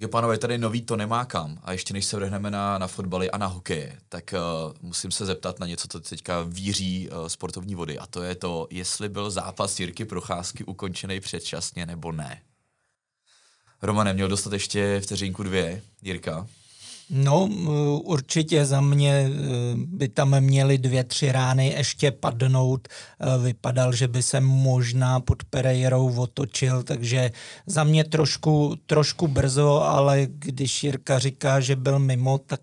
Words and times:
Tak 0.00 0.10
pánové, 0.10 0.38
tady 0.38 0.58
nový 0.58 0.82
to 0.82 0.96
nemá 0.96 1.24
kam. 1.24 1.58
A 1.62 1.72
ještě 1.72 1.94
než 1.94 2.04
se 2.04 2.16
vrhneme 2.16 2.50
na, 2.50 2.78
na 2.78 2.86
fotbaly 2.86 3.30
a 3.30 3.38
na 3.38 3.46
hokeje, 3.46 3.98
tak 4.08 4.34
uh, 4.34 4.74
musím 4.80 5.10
se 5.10 5.26
zeptat 5.26 5.60
na 5.60 5.66
něco, 5.66 5.88
co 5.88 6.00
teďka 6.00 6.42
víří 6.42 7.08
uh, 7.08 7.26
sportovní 7.26 7.74
vody. 7.74 7.98
A 7.98 8.06
to 8.06 8.22
je 8.22 8.34
to, 8.34 8.68
jestli 8.70 9.08
byl 9.08 9.30
zápas 9.30 9.80
Jirky 9.80 10.04
Procházky 10.04 10.64
ukončený 10.64 11.20
předčasně 11.20 11.86
nebo 11.86 12.12
ne. 12.12 12.42
Romane, 13.82 14.14
měl 14.14 14.28
dostat 14.28 14.52
ještě 14.52 15.00
vteřinku 15.00 15.42
dvě, 15.42 15.82
Jirka? 16.02 16.46
No, 17.10 17.46
určitě 18.04 18.64
za 18.64 18.80
mě 18.80 19.12
eh, 19.12 19.30
by 19.76 20.08
tam 20.08 20.40
měly 20.40 20.78
dvě, 20.78 21.04
tři 21.04 21.32
rány 21.32 21.68
ještě 21.68 22.10
padnout. 22.10 22.88
Eh, 22.88 23.38
vypadal, 23.38 23.92
že 23.92 24.08
by 24.08 24.22
se 24.22 24.40
možná 24.40 25.20
pod 25.20 25.44
Pereirou 25.44 26.14
otočil, 26.16 26.82
takže 26.82 27.30
za 27.66 27.84
mě 27.84 28.04
trošku, 28.04 28.76
trošku 28.86 29.28
brzo, 29.28 29.82
ale 29.82 30.26
když 30.28 30.84
Jirka 30.84 31.18
říká, 31.18 31.60
že 31.60 31.76
byl 31.76 31.98
mimo, 31.98 32.38
tak 32.38 32.60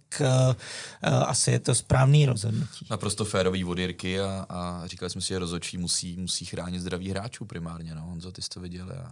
asi 1.02 1.52
je 1.52 1.59
to 1.59 1.76
správný 1.76 2.26
rozhodnutí. 2.26 2.86
Naprosto 2.89 3.26
férový 3.26 3.66
od 3.66 3.78
Jirky 3.78 4.20
a, 4.20 4.45
a 4.50 4.88
říkali 4.88 5.09
jsme 5.09 5.22
si, 5.22 5.28
že 5.28 5.39
rozhodčí 5.39 5.78
musí, 5.78 6.17
musí 6.17 6.45
chránit 6.45 6.80
zdraví 6.80 7.09
hráčů 7.09 7.45
primárně. 7.45 7.95
No. 7.95 8.02
Honzo, 8.02 8.31
ty 8.31 8.42
jsi 8.42 8.50
to 8.50 8.59
viděl. 8.59 8.92
Já... 8.95 9.12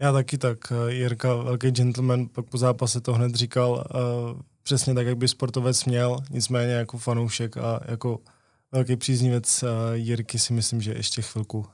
Já 0.00 0.12
taky 0.12 0.38
tak. 0.38 0.72
Jirka, 0.88 1.34
velký 1.34 1.70
gentleman, 1.70 2.26
pak 2.26 2.46
po 2.46 2.58
zápase 2.58 3.00
to 3.00 3.12
hned 3.12 3.34
říkal, 3.34 3.84
uh, 3.94 4.40
přesně 4.62 4.94
tak, 4.94 5.06
jak 5.06 5.16
by 5.16 5.28
sportovec 5.28 5.84
měl, 5.84 6.18
nicméně 6.30 6.72
jako 6.72 6.98
fanoušek 6.98 7.56
a 7.56 7.80
jako 7.88 8.20
velký 8.72 8.96
příznivec 8.96 9.62
uh, 9.62 9.68
Jirky 9.92 10.38
si 10.38 10.52
myslím, 10.52 10.82
že 10.82 10.92
ještě 10.92 11.22
chvilku 11.22 11.58
uh, 11.58 11.66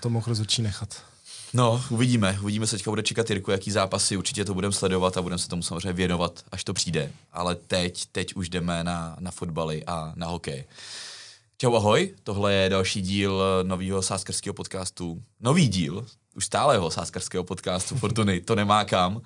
to 0.00 0.10
mohl 0.10 0.26
rozhodčí 0.28 0.62
nechat. 0.62 1.02
No, 1.52 1.82
uvidíme. 1.90 2.38
Uvidíme 2.42 2.66
se 2.66 2.76
teďka 2.76 2.90
bude 2.90 3.02
čekat 3.02 3.30
Jirku, 3.30 3.50
jaký 3.50 3.70
zápasy, 3.70 4.16
určitě 4.16 4.44
to 4.44 4.54
budeme 4.54 4.72
sledovat 4.72 5.16
a 5.16 5.22
budeme 5.22 5.38
se 5.38 5.48
tomu 5.48 5.62
samozřejmě 5.62 5.92
věnovat, 5.92 6.44
až 6.52 6.64
to 6.64 6.74
přijde. 6.74 7.12
Ale 7.32 7.54
teď, 7.54 8.06
teď 8.12 8.34
už 8.34 8.48
jdeme 8.48 8.84
na, 8.84 9.16
na 9.20 9.30
fotbaly 9.30 9.84
a 9.86 10.12
na 10.16 10.26
hokej. 10.26 10.64
Čau 11.58 11.74
ahoj, 11.74 12.14
tohle 12.22 12.54
je 12.54 12.68
další 12.68 13.02
díl 13.02 13.42
nového 13.62 14.02
sáskarského 14.02 14.54
podcastu. 14.54 15.22
Nový 15.40 15.68
díl, 15.68 16.06
už 16.40 16.46
stálého 16.46 16.90
sáskarského 16.90 17.44
podcastu 17.44 17.96
Fortuny, 17.96 18.40
to 18.40 18.54
nemá 18.54 18.84
kam. 18.84 19.16
Uh, 19.16 19.22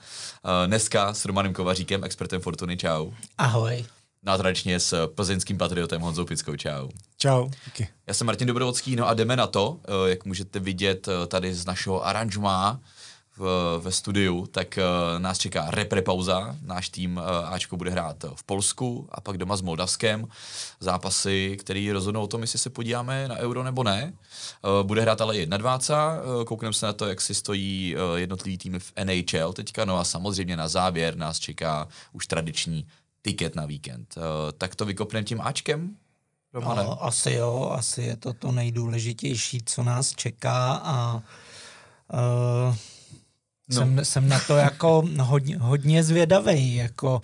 dneska 0.66 1.14
s 1.14 1.24
Romanem 1.24 1.54
Kovaříkem, 1.54 2.04
expertem 2.04 2.40
Fortuny, 2.40 2.76
čau. 2.76 3.10
Ahoj. 3.38 3.84
No 4.22 4.32
a 4.32 4.36
tradičně 4.36 4.80
s 4.80 5.06
plzeňským 5.06 5.58
patriotem 5.58 6.02
Honzou 6.02 6.24
Pickou, 6.24 6.56
čau. 6.56 6.88
Čau. 7.18 7.48
Díky. 7.64 7.88
Já 8.06 8.14
jsem 8.14 8.26
Martin 8.26 8.48
Dobrovodský, 8.48 8.96
no 8.96 9.08
a 9.08 9.14
jdeme 9.14 9.36
na 9.36 9.46
to, 9.46 9.70
uh, 9.70 9.78
jak 10.06 10.24
můžete 10.24 10.58
vidět 10.58 11.08
tady 11.28 11.54
z 11.54 11.66
našeho 11.66 12.06
aranžma, 12.06 12.80
v, 13.36 13.78
ve 13.82 13.92
studiu, 13.92 14.46
tak 14.46 14.78
uh, 14.78 15.18
nás 15.18 15.38
čeká 15.38 15.70
repre 15.70 16.02
pauza. 16.02 16.56
Náš 16.62 16.88
tým 16.88 17.16
uh, 17.16 17.22
Ačko 17.52 17.76
bude 17.76 17.90
hrát 17.90 18.24
v 18.34 18.42
Polsku 18.44 19.08
a 19.12 19.20
pak 19.20 19.38
doma 19.38 19.56
s 19.56 19.60
Moldavskem. 19.60 20.28
Zápasy, 20.80 21.56
které 21.60 21.90
rozhodnou 21.92 22.22
o 22.22 22.26
tom, 22.26 22.40
jestli 22.40 22.58
se 22.58 22.70
podíváme 22.70 23.28
na 23.28 23.36
euro 23.36 23.62
nebo 23.62 23.82
ne. 23.82 24.12
Uh, 24.62 24.86
bude 24.86 25.02
hrát 25.02 25.20
ale 25.20 25.36
jedna 25.36 25.56
dváca. 25.56 26.18
Uh, 26.24 26.44
koukneme 26.44 26.72
se 26.72 26.86
na 26.86 26.92
to, 26.92 27.06
jak 27.06 27.20
si 27.20 27.34
stojí 27.34 27.96
uh, 27.96 28.18
jednotlivý 28.18 28.58
týmy 28.58 28.78
v 28.78 28.92
NHL 29.04 29.52
teďka. 29.52 29.84
No 29.84 29.98
a 29.98 30.04
samozřejmě 30.04 30.56
na 30.56 30.68
závěr 30.68 31.16
nás 31.16 31.38
čeká 31.38 31.88
už 32.12 32.26
tradiční 32.26 32.86
tiket 33.22 33.54
na 33.54 33.66
víkend. 33.66 34.14
Uh, 34.16 34.22
tak 34.58 34.74
to 34.74 34.84
vykopneme 34.84 35.24
tím 35.24 35.40
Ačkem? 35.40 35.96
No, 36.54 37.04
asi 37.04 37.32
jo, 37.32 37.70
asi 37.74 38.02
je 38.02 38.16
to 38.16 38.32
to 38.32 38.52
nejdůležitější, 38.52 39.62
co 39.66 39.82
nás 39.82 40.14
čeká 40.14 40.74
a 40.74 41.22
uh, 42.12 42.76
No. 43.68 43.76
Jsem, 43.76 44.04
jsem 44.04 44.28
na 44.28 44.40
to 44.40 44.56
jako 44.56 45.04
hodně, 45.20 45.56
hodně 45.58 46.02
zvědavý. 46.02 46.74
Jako, 46.74 47.22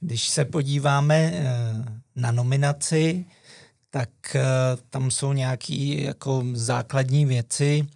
když 0.00 0.28
se 0.28 0.44
podíváme 0.44 1.32
eh, 1.34 1.84
na 2.16 2.32
nominaci, 2.32 3.24
tak 3.90 4.10
eh, 4.34 4.42
tam 4.90 5.10
jsou 5.10 5.32
nějaké 5.32 5.74
jako 5.84 6.44
základní 6.52 7.26
věci, 7.26 7.86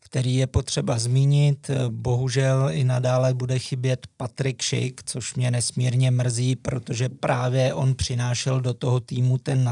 které 0.00 0.30
je 0.30 0.46
potřeba 0.46 0.98
zmínit. 0.98 1.70
Bohužel 1.88 2.68
i 2.72 2.84
nadále 2.84 3.34
bude 3.34 3.58
chybět 3.58 4.06
Patrik 4.16 4.62
Šik, 4.62 5.02
což 5.04 5.34
mě 5.34 5.50
nesmírně 5.50 6.10
mrzí, 6.10 6.56
protože 6.56 7.08
právě 7.08 7.74
on 7.74 7.94
přinášel 7.94 8.60
do 8.60 8.74
toho 8.74 9.00
týmu 9.00 9.38
ten 9.38 9.70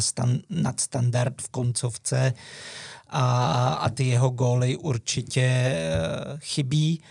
nadstandard 0.51 1.43
v 1.43 1.49
koncovce 1.49 2.33
a, 3.09 3.69
a 3.75 3.89
ty 3.89 4.05
jeho 4.05 4.31
góly 4.31 4.77
určitě 4.77 5.43
eh, 5.43 6.39
chybí. 6.39 7.03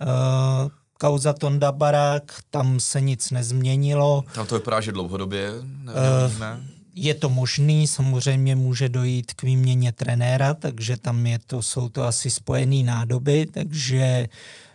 Uh, 0.00 0.70
kauza 0.98 1.32
Tonda 1.32 1.72
Barák, 1.72 2.42
tam 2.50 2.80
se 2.80 3.00
nic 3.00 3.30
nezměnilo. 3.30 4.24
Tam 4.34 4.46
to 4.46 4.54
vypadá, 4.54 4.80
že 4.80 4.92
dlouhodobě 4.92 5.52
ne, 5.84 5.92
uh, 5.92 6.38
ne? 6.38 6.60
Je 6.94 7.14
to 7.14 7.28
možný, 7.28 7.86
samozřejmě 7.86 8.56
může 8.56 8.88
dojít 8.88 9.32
k 9.34 9.42
výměně 9.42 9.92
trenéra, 9.92 10.54
takže 10.54 10.96
tam 10.96 11.26
je 11.26 11.38
to, 11.46 11.62
jsou 11.62 11.88
to 11.88 12.04
asi 12.04 12.30
spojené 12.30 12.82
nádoby, 12.82 13.46
takže 13.46 14.28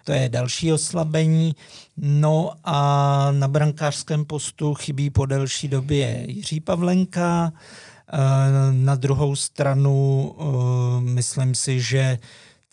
to 0.04 0.12
je 0.12 0.30
další 0.30 0.74
oslabení. 0.74 1.56
No 1.98 2.52
a 2.64 3.28
na 3.32 3.48
brankářském 3.48 4.26
postu 4.26 4.74
chybí 4.74 5.10
po 5.10 5.26
delší 5.26 5.68
době 5.68 6.26
Jiří 6.28 6.60
Pavlenka. 6.60 7.54
Na 8.72 8.96
druhou 8.96 9.36
stranu 9.36 10.36
myslím 11.00 11.56
si, 11.56 11.82
že 11.82 12.20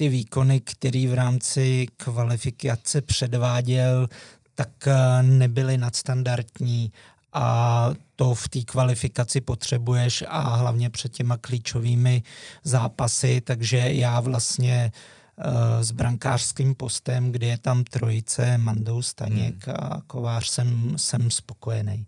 ty 0.01 0.09
výkony, 0.09 0.61
který 0.61 1.07
v 1.07 1.15
rámci 1.15 1.87
kvalifikace 1.97 3.01
předváděl, 3.01 4.09
tak 4.55 4.69
eh, 4.87 5.23
nebyly 5.23 5.79
nadstandardní 5.79 6.93
a 7.33 7.89
to 8.17 8.35
v 8.35 8.49
té 8.49 8.61
kvalifikaci 8.61 9.41
potřebuješ 9.41 10.25
a 10.29 10.41
hlavně 10.41 10.91
před 10.91 11.13
těma 11.13 11.37
klíčovými 11.37 12.23
zápasy, 12.65 13.41
takže 13.41 13.77
já 13.77 14.21
vlastně 14.21 14.93
uh, 15.37 15.83
s 15.83 15.91
brankářským 15.91 16.75
postem, 16.75 17.33
kdy 17.33 17.47
je 17.47 17.59
tam 17.59 17.85
trojice, 17.85 18.59
Mandou, 18.59 19.03
Staněk 19.03 19.67
hmm. 19.67 19.77
a 19.79 20.03
Kovář, 20.07 20.49
jsem, 20.49 20.99
jsem 20.99 21.31
spokojený. 21.31 22.07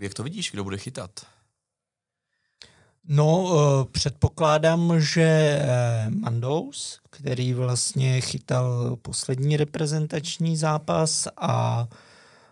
Jak 0.00 0.14
to 0.14 0.22
vidíš, 0.22 0.50
kdo 0.50 0.64
bude 0.64 0.78
chytat? 0.78 1.10
No, 3.10 3.48
eh, 3.50 3.84
předpokládám, 3.92 5.00
že 5.00 5.22
eh, 5.22 6.10
Mandous, 6.10 7.00
který 7.10 7.52
vlastně 7.52 8.20
chytal 8.20 8.96
poslední 9.02 9.56
reprezentační 9.56 10.56
zápas 10.56 11.28
a 11.36 11.86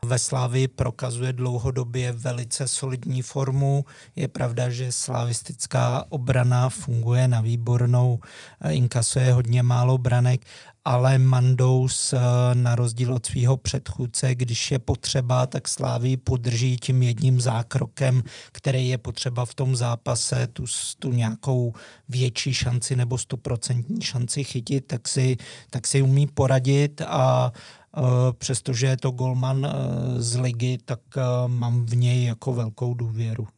ve 0.05 0.19
Slávii 0.19 0.69
prokazuje 0.69 1.33
dlouhodobě 1.33 2.13
velice 2.13 2.69
solidní 2.69 3.23
formu. 3.23 3.85
Je 4.17 4.29
pravda, 4.29 4.71
že 4.71 4.93
slavistická 4.93 6.05
obrana 6.09 6.69
funguje 6.69 7.29
na 7.29 7.41
výbornou, 7.41 8.19
eh, 8.61 8.73
inkasuje 8.73 9.33
hodně 9.33 9.63
málo 9.63 9.99
branek, 9.99 10.41
ale 10.87 11.19
Mandous 11.19 12.13
eh, 12.13 12.19
na 12.55 12.75
rozdíl 12.75 13.15
od 13.15 13.27
svého 13.27 13.57
předchůdce, 13.57 14.35
když 14.35 14.71
je 14.71 14.79
potřeba, 14.79 15.47
tak 15.47 15.69
Sláví 15.69 16.17
podrží 16.17 16.77
tím 16.77 17.03
jedním 17.03 17.41
zákrokem, 17.41 18.23
který 18.53 18.89
je 18.89 18.99
potřeba 18.99 19.45
v 19.45 19.55
tom 19.55 19.77
zápase, 19.77 20.47
tu, 20.47 20.65
tu 20.99 21.13
nějakou 21.13 21.73
větší 22.09 22.55
šanci 22.55 22.97
nebo 22.97 23.19
stoprocentní 23.19 24.01
šanci 24.03 24.45
chytit, 24.45 24.87
tak 24.87 25.09
si, 25.09 25.37
tak 25.71 25.87
si 25.87 26.03
umí 26.03 26.27
poradit 26.27 27.03
a 27.07 27.53
Eh, 27.99 28.33
přestože 28.33 28.87
je 28.87 28.97
to 28.97 29.11
golman 29.11 29.67
eh, 29.67 30.23
z 30.23 30.37
ligy, 30.39 30.79
tak 30.85 31.01
mám 31.47 31.87
v 31.87 31.97
něj 31.97 32.25
jako 32.25 32.53
velkou 32.53 32.95
důvěru. 32.95 33.49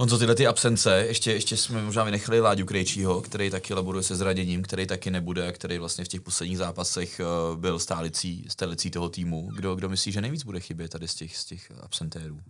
Honzo, 0.00 0.18
tyhle 0.18 0.34
ty 0.34 0.46
absence, 0.46 1.04
ještě, 1.08 1.32
ještě 1.32 1.56
jsme 1.56 1.82
možná 1.82 2.04
vynechali 2.04 2.40
Láďu 2.40 2.66
Krejčího, 2.66 3.20
který 3.20 3.50
taky 3.50 3.74
laboruje 3.74 4.02
se 4.02 4.16
zraděním, 4.16 4.62
který 4.62 4.86
taky 4.86 5.10
nebude, 5.10 5.52
který 5.52 5.78
vlastně 5.78 6.04
v 6.04 6.08
těch 6.08 6.20
posledních 6.20 6.58
zápasech 6.58 7.20
byl 7.56 7.78
stálicí, 7.78 8.44
stálicí 8.48 8.90
toho 8.90 9.08
týmu. 9.08 9.50
Kdo, 9.56 9.74
kdo 9.74 9.88
myslí, 9.88 10.12
že 10.12 10.20
nejvíc 10.20 10.44
bude 10.44 10.60
chybět 10.60 10.88
tady 10.88 11.08
z 11.08 11.14
těch, 11.14 11.36
z 11.36 11.44
těch 11.44 11.72
absentérů? 11.80 12.40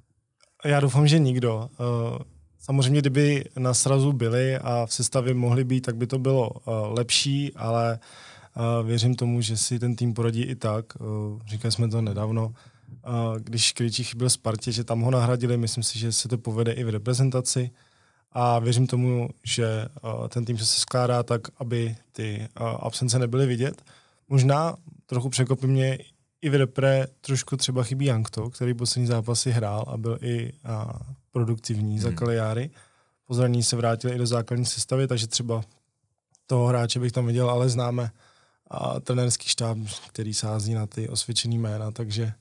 Já 0.64 0.80
doufám, 0.80 1.08
že 1.08 1.19
nikdo. 1.19 1.69
Samozřejmě, 2.58 3.00
kdyby 3.00 3.44
na 3.58 3.75
srazu 3.75 4.12
byli 4.12 4.58
a 4.58 4.86
v 4.86 4.92
sestavě 4.92 5.34
mohli 5.34 5.64
být, 5.64 5.80
tak 5.80 5.96
by 5.96 6.06
to 6.06 6.19
bylo 6.19 6.50
lepší, 6.88 7.52
ale 7.56 7.98
věřím 8.84 9.14
tomu, 9.14 9.40
že 9.40 9.56
si 9.56 9.78
ten 9.78 9.96
tým 9.96 10.14
poradí 10.14 10.42
i 10.42 10.54
tak. 10.54 10.84
Říkali 11.46 11.72
jsme 11.72 11.88
to 11.88 12.02
nedávno, 12.02 12.54
když 13.38 13.72
Krejčí 13.72 14.04
chyběl 14.04 14.31
Spartě, 14.31 14.72
že 14.72 14.84
tam 14.84 15.00
ho 15.00 15.10
nahradili, 15.10 15.56
myslím 15.56 15.84
si, 15.84 15.98
že 15.98 16.12
se 16.12 16.28
to 16.28 16.38
povede 16.38 16.72
i 16.72 16.84
v 16.84 16.88
reprezentaci 16.88 17.70
a 18.32 18.58
věřím 18.58 18.87
tomu, 18.87 19.28
že 19.44 19.88
ten 20.28 20.44
tým 20.44 20.58
se 20.58 20.66
skládá 20.66 21.22
tak, 21.22 21.40
aby 21.58 21.96
ty 22.12 22.48
absence 22.81 23.19
nebyly 23.19 23.46
vidět. 23.46 23.82
Možná 24.28 24.76
trochu 25.06 25.28
překopí 25.28 25.66
mě 25.66 25.98
i 26.42 26.50
v 26.50 26.54
repre 26.54 27.06
trošku 27.20 27.56
třeba 27.56 27.82
chybí 27.82 28.04
Jankto, 28.04 28.50
který 28.50 28.75
poslední 28.75 29.06
zápasy 29.06 29.50
hrál 29.50 29.84
a 29.88 29.96
byl 29.96 30.19
i 30.22 30.52
a, 30.64 31.00
produktivní 31.31 31.92
hmm. 31.92 32.00
za 32.00 32.12
Kaliáry. 32.12 32.70
Po 33.26 33.62
se 33.62 33.76
vrátil 33.76 34.12
i 34.12 34.19
do 34.19 34.26
základní 34.26 34.66
sestavy, 34.66 35.06
takže 35.06 35.26
třeba 35.26 35.62
toho 36.46 36.66
hráče 36.66 37.00
bych 37.00 37.12
tam 37.12 37.26
viděl, 37.26 37.50
ale 37.50 37.69
známe 37.69 38.10
a 38.70 39.00
trenérský 39.00 39.48
štáb, 39.48 39.78
který 40.08 40.34
sází 40.34 40.75
na 40.75 40.87
ty 40.87 41.08
osvědčený 41.08 41.58
jména, 41.58 41.90
takže 41.90 42.32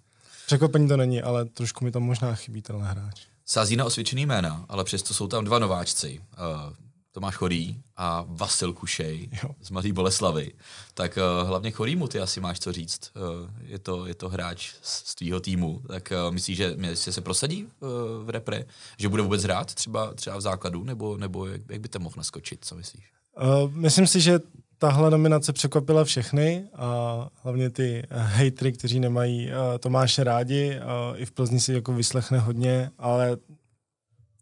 překvapení 0.50 0.88
to 0.88 0.98
není, 0.98 1.22
ale 1.22 1.46
trošku 1.46 1.86
mi 1.86 1.92
tam 1.92 2.04
možná 2.04 2.36
chybí 2.36 2.62
ten 2.62 2.75
hráč. 2.75 3.22
Sází 3.46 3.75
na 3.75 3.86
osvědčený 3.86 4.25
jména, 4.25 4.66
ale 4.69 4.84
přesto 4.84 5.13
jsou 5.13 5.28
tam 5.28 5.46
dva 5.46 5.60
nováčci. 5.60 6.19
Uh, 6.19 6.74
Tomáš 7.12 7.36
Chorý 7.36 7.81
a 7.98 8.25
Vasil 8.28 8.74
Kušej 8.74 9.30
jo. 9.44 9.50
z 9.62 9.69
Mladý 9.69 9.92
Boleslavy. 9.92 10.51
Tak 10.94 11.18
uh, 11.18 11.48
hlavně 11.48 11.72
Chorýmu 11.72 12.07
ty 12.07 12.19
asi 12.19 12.40
máš 12.40 12.60
co 12.60 12.72
říct. 12.72 13.12
Uh, 13.16 13.50
je, 13.62 13.80
to, 13.80 14.06
je 14.06 14.16
to 14.16 14.30
hráč 14.30 14.74
z, 14.81 15.10
z 15.10 15.16
tvýho 15.16 15.40
týmu. 15.40 15.81
Tak 15.88 16.13
uh, 16.28 16.34
myslíš, 16.34 16.57
že, 16.57 16.75
že 16.90 16.96
se 16.96 17.22
prosadí 17.22 17.63
uh, 17.63 17.90
v 18.25 18.30
repre? 18.30 18.66
Že 18.98 19.10
bude 19.10 19.24
vůbec 19.24 19.44
hrát 19.44 19.74
třeba, 19.74 20.13
třeba 20.13 20.38
v 20.38 20.42
základu? 20.42 20.84
Nebo, 20.84 21.18
nebo 21.18 21.46
jak, 21.46 21.62
jak 21.69 21.81
by 21.81 21.90
to 21.90 22.00
mohl 22.00 22.16
naskočit? 22.18 22.66
Co 22.66 22.75
myslíš? 22.75 23.04
Uh, 23.42 23.72
myslím 23.74 24.07
si, 24.07 24.22
že 24.22 24.40
tahle 24.80 25.12
nominace 25.12 25.54
překvapila 25.54 26.04
všechny 26.04 26.68
a 26.76 27.28
hlavně 27.44 27.70
ty 27.70 28.04
hejtry, 28.10 28.72
kteří 28.72 29.00
nemají 29.00 29.48
uh, 29.48 29.54
Tomáše 29.80 30.24
rádi. 30.24 30.80
Uh, 30.80 31.22
I 31.22 31.26
v 31.26 31.31
Plzni 31.31 31.60
si 31.60 31.74
jako 31.74 31.94
vyslechne 31.94 32.40
hodně, 32.40 32.92
ale 32.98 33.38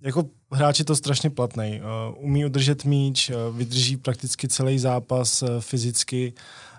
jako 0.01 0.25
hráč 0.51 0.80
je 0.80 0.86
to 0.86 0.95
strašně 0.95 1.30
platný. 1.30 1.81
Uh, 1.81 2.24
umí 2.24 2.45
udržet 2.45 2.86
míč, 2.86 3.30
uh, 3.30 3.57
vydrží 3.57 3.98
prakticky 3.98 4.48
celý 4.48 4.80
zápas 4.80 5.42
uh, 5.42 5.50
fyzicky, 5.60 6.34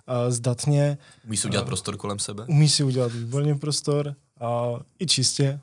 uh, 0.09 0.31
zdatně. 0.31 0.99
Umí 1.27 1.37
si 1.37 1.49
udělat 1.49 1.63
uh, 1.63 1.67
prostor 1.67 1.97
kolem 1.97 2.19
sebe? 2.19 2.45
Umí 2.47 2.69
si 2.69 2.85
udělat 2.85 3.13
výborně 3.13 3.55
prostor, 3.55 4.15
uh, 4.41 4.79
i 4.99 5.07
čistě. 5.07 5.61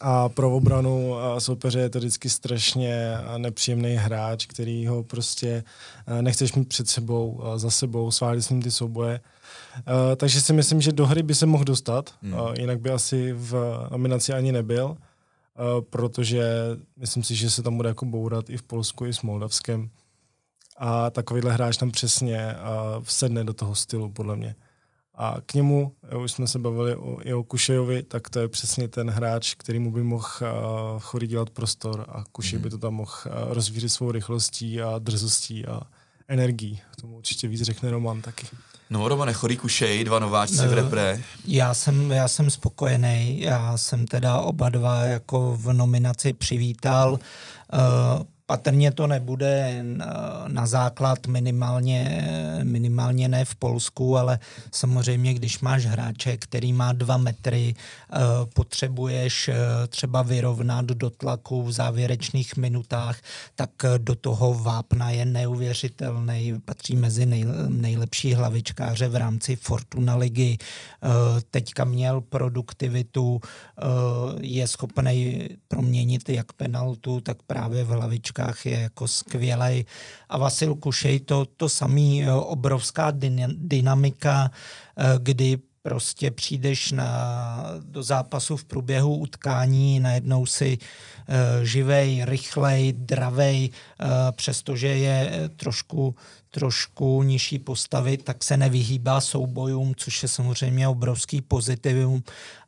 A 0.00 0.28
pro 0.28 0.56
obranu 0.56 1.14
soupeře 1.38 1.80
je 1.80 1.90
to 1.90 1.98
vždycky 1.98 2.30
strašně 2.30 3.18
nepříjemný 3.38 3.94
hráč, 3.94 4.46
který 4.46 4.86
ho 4.86 5.02
prostě 5.02 5.64
nechceš 6.20 6.52
mít 6.52 6.68
před 6.68 6.88
sebou, 6.88 7.42
za 7.56 7.70
sebou, 7.70 8.10
svádět 8.10 8.44
s 8.44 8.50
ním 8.50 8.62
ty 8.62 8.70
souboje. 8.70 9.20
Takže 10.16 10.40
si 10.40 10.52
myslím, 10.52 10.80
že 10.80 10.92
do 10.92 11.06
hry 11.06 11.22
by 11.22 11.34
se 11.34 11.46
mohl 11.46 11.64
dostat, 11.64 12.14
hmm. 12.22 12.34
jinak 12.58 12.80
by 12.80 12.90
asi 12.90 13.32
v 13.32 13.78
nominaci 13.90 14.32
ani 14.32 14.52
nebyl. 14.52 14.96
Protože 15.90 16.44
myslím 16.96 17.22
si, 17.22 17.34
že 17.34 17.50
se 17.50 17.62
tam 17.62 17.76
bude 17.76 17.88
jako 17.88 18.04
bourat 18.04 18.50
i 18.50 18.56
v 18.56 18.62
Polsku, 18.62 19.06
i 19.06 19.14
s 19.14 19.22
Moldavskem. 19.22 19.90
A 20.78 21.10
takovýhle 21.10 21.52
hráč 21.52 21.76
tam 21.76 21.90
přesně 21.90 22.54
vsedne 23.02 23.44
do 23.44 23.52
toho 23.52 23.74
stylu, 23.74 24.10
podle 24.10 24.36
mě. 24.36 24.54
A 25.18 25.36
k 25.46 25.54
němu, 25.54 25.92
už 26.22 26.32
jsme 26.32 26.46
se 26.46 26.58
bavili 26.58 26.96
o, 26.96 27.18
i 27.22 27.34
o 27.34 27.42
Kušejovi, 27.42 28.02
tak 28.02 28.30
to 28.30 28.40
je 28.40 28.48
přesně 28.48 28.88
ten 28.88 29.10
hráč, 29.10 29.54
který 29.54 29.78
mu 29.78 29.92
by 29.92 30.02
mohl 30.02 30.28
uh, 30.40 31.00
chorý 31.00 31.26
dělat 31.26 31.50
prostor 31.50 32.04
a 32.08 32.24
Kušej 32.32 32.58
mm-hmm. 32.58 32.62
by 32.62 32.70
to 32.70 32.78
tam 32.78 32.94
mohl 32.94 33.12
uh, 33.26 33.32
rozvířit 33.54 33.92
svou 33.92 34.12
rychlostí 34.12 34.82
a 34.82 34.98
drzostí 34.98 35.66
a 35.66 35.80
energií. 36.28 36.80
K 36.92 37.00
tomu 37.00 37.16
určitě 37.16 37.48
víc 37.48 37.62
řekne 37.62 37.90
Roman 37.90 38.22
taky. 38.22 38.46
No, 38.90 39.08
Romane, 39.08 39.32
chorý 39.32 39.56
kušej, 39.56 40.04
dva 40.04 40.18
nováčci 40.18 40.66
v 40.66 40.72
repre. 40.72 41.22
Já 41.46 41.74
jsem, 41.74 42.10
já 42.10 42.28
jsem 42.28 42.50
spokojený, 42.50 43.40
já 43.40 43.76
jsem 43.76 44.06
teda 44.06 44.38
oba 44.38 44.68
dva 44.68 45.00
jako 45.00 45.56
v 45.56 45.72
nominaci 45.72 46.32
přivítal. 46.32 47.12
Uh, 47.12 48.22
Patrně 48.48 48.92
to 48.92 49.06
nebude 49.06 49.84
na 50.48 50.66
základ 50.66 51.26
minimálně, 51.26 52.28
minimálně 52.62 53.28
ne 53.28 53.44
v 53.44 53.54
Polsku, 53.54 54.16
ale 54.16 54.38
samozřejmě, 54.72 55.34
když 55.34 55.60
máš 55.60 55.86
hráče, 55.86 56.36
který 56.36 56.72
má 56.72 56.92
dva 56.92 57.16
metry, 57.16 57.74
eh, 57.74 58.16
potřebuješ 58.54 59.48
eh, 59.48 59.56
třeba 59.88 60.22
vyrovnat 60.22 60.84
do 60.84 61.10
tlaku 61.10 61.62
v 61.62 61.72
závěrečných 61.72 62.56
minutách, 62.56 63.18
tak 63.54 63.70
eh, 63.84 63.98
do 63.98 64.14
toho 64.14 64.54
Vápna 64.54 65.10
je 65.10 65.24
neuvěřitelný, 65.24 66.60
patří 66.64 66.96
mezi 66.96 67.26
nejlepší 67.68 68.34
hlavičkáře 68.34 69.08
v 69.08 69.16
rámci 69.16 69.56
Fortuna 69.56 70.16
ligy. 70.16 70.58
Teďka 71.50 71.84
měl 71.84 72.20
produktivitu, 72.20 73.40
je 74.40 74.68
schopný 74.68 75.48
proměnit 75.68 76.28
jak 76.28 76.52
penaltu, 76.52 77.20
tak 77.20 77.42
právě 77.46 77.84
v 77.84 77.88
hlavičkách 77.88 78.35
hračkách 78.36 78.66
je 78.66 78.80
jako 78.80 79.08
skvělej. 79.08 79.84
A 80.28 80.38
Vasil 80.38 80.74
Kušej 80.74 81.20
to, 81.20 81.46
to 81.56 81.68
samý 81.68 82.24
e, 82.24 82.32
obrovská 82.32 83.12
dynamika, 83.56 84.50
e, 84.96 85.18
kdy 85.18 85.58
prostě 85.86 86.30
přijdeš 86.30 86.92
na, 86.92 87.62
do 87.80 88.02
zápasu 88.02 88.56
v 88.56 88.64
průběhu 88.64 89.16
utkání, 89.16 90.00
najednou 90.00 90.46
si 90.46 90.78
uh, 90.78 91.62
živej, 91.62 92.24
rychlej, 92.24 92.92
dravej, 92.92 93.70
uh, 93.70 94.08
přestože 94.32 94.88
je 94.88 95.50
trošku, 95.56 96.14
trošku 96.50 97.22
nižší 97.22 97.58
postavy, 97.58 98.16
tak 98.16 98.44
se 98.44 98.56
nevyhýbá 98.56 99.20
soubojům, 99.20 99.94
což 99.96 100.22
je 100.22 100.28
samozřejmě 100.28 100.88
obrovský 100.88 101.40
pozitivum 101.40 102.22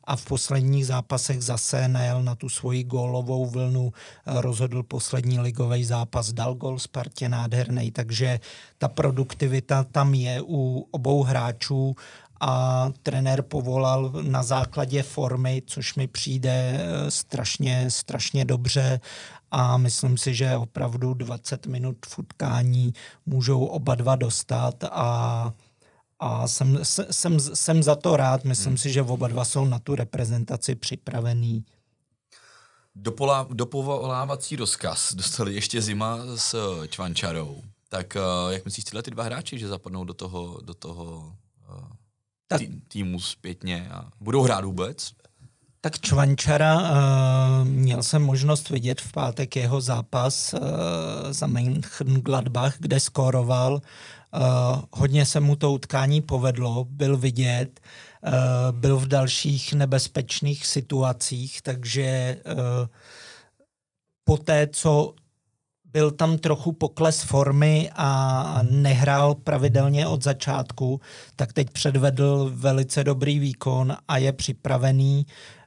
a 0.09 0.15
v 0.15 0.25
posledních 0.25 0.85
zápasech 0.85 1.41
zase 1.41 1.87
najel 1.87 2.23
na 2.23 2.35
tu 2.35 2.49
svoji 2.49 2.83
gólovou 2.83 3.45
vlnu, 3.45 3.93
rozhodl 4.25 4.83
poslední 4.83 5.39
ligový 5.39 5.85
zápas, 5.85 6.33
dal 6.33 6.55
gol 6.55 6.79
Spartě 6.79 7.29
nádherný, 7.29 7.91
takže 7.91 8.39
ta 8.77 8.87
produktivita 8.87 9.83
tam 9.83 10.13
je 10.13 10.41
u 10.41 10.87
obou 10.91 11.23
hráčů 11.23 11.95
a 12.41 12.85
trenér 13.03 13.41
povolal 13.41 14.11
na 14.21 14.43
základě 14.43 15.03
formy, 15.03 15.61
což 15.65 15.95
mi 15.95 16.07
přijde 16.07 16.51
eh, 16.51 17.11
strašně, 17.11 17.91
strašně 17.91 18.45
dobře. 18.45 18.99
A 19.51 19.77
myslím 19.77 20.17
si, 20.17 20.35
že 20.35 20.57
opravdu 20.57 21.13
20 21.13 21.67
minut 21.67 21.97
v 22.05 22.19
utkání 22.19 22.93
můžou 23.25 23.65
oba 23.65 23.95
dva 23.95 24.15
dostat 24.15 24.83
a 24.91 25.53
a 26.19 26.47
jsem, 26.47 26.79
jsem, 27.11 27.39
jsem 27.39 27.83
za 27.83 27.95
to 27.95 28.17
rád. 28.17 28.43
Myslím 28.43 28.71
hmm. 28.71 28.77
si, 28.77 28.91
že 28.91 29.01
oba 29.01 29.27
dva 29.27 29.45
jsou 29.45 29.65
na 29.65 29.79
tu 29.79 29.95
reprezentaci 29.95 30.75
připravený. 30.75 31.65
Dopola, 32.95 33.47
dopovolávací 33.51 34.55
rozkaz 34.55 35.13
dostali 35.13 35.53
ještě 35.53 35.81
zima 35.81 36.17
s 36.35 36.55
Čvančarou. 36.89 37.61
Tak 37.89 38.15
uh, 38.15 38.53
jak 38.53 38.65
myslíš 38.65 38.83
tyhle 38.85 39.03
ty 39.03 39.11
dva 39.11 39.23
hráči, 39.23 39.59
že 39.59 39.67
zapadnou 39.67 40.03
do 40.03 40.13
toho, 40.13 40.59
do 40.63 40.73
toho 40.73 41.33
tak, 42.47 42.59
tý, 42.59 42.67
týmu 42.87 43.19
zpětně 43.19 43.89
a 43.89 44.09
budou 44.19 44.41
hrát 44.41 44.63
vůbec? 44.63 45.11
Tak 45.81 45.99
Čvančara, 45.99 46.81
uh, 46.81 47.67
měl 47.67 48.03
jsem 48.03 48.21
možnost 48.21 48.69
vidět 48.69 49.01
v 49.01 49.11
pátek 49.11 49.55
jeho 49.55 49.81
zápas 49.81 50.53
uh, 50.53 50.59
za 51.31 51.47
Mönchengladbach, 51.47 52.73
kde 52.79 52.99
skóroval. 52.99 53.81
Uh, 54.33 54.81
hodně 54.91 55.25
se 55.25 55.39
mu 55.39 55.55
to 55.55 55.71
utkání 55.71 56.21
povedlo, 56.21 56.85
byl 56.89 57.17
vidět, 57.17 57.79
uh, 58.23 58.31
byl 58.71 58.97
v 58.97 59.07
dalších 59.07 59.73
nebezpečných 59.73 60.65
situacích, 60.65 61.61
takže 61.61 62.37
uh, 62.45 62.87
po 64.23 64.37
té, 64.37 64.67
co 64.67 65.13
byl 65.91 66.11
tam 66.11 66.37
trochu 66.37 66.71
pokles 66.71 67.21
formy 67.21 67.91
a 67.95 68.61
nehrál 68.71 69.35
pravidelně 69.35 70.07
od 70.07 70.23
začátku, 70.23 71.01
tak 71.35 71.53
teď 71.53 71.69
předvedl 71.69 72.51
velice 72.53 73.03
dobrý 73.03 73.39
výkon 73.39 73.97
a 74.07 74.17
je 74.17 74.33
připravený 74.33 75.25
Uh, 75.25 75.58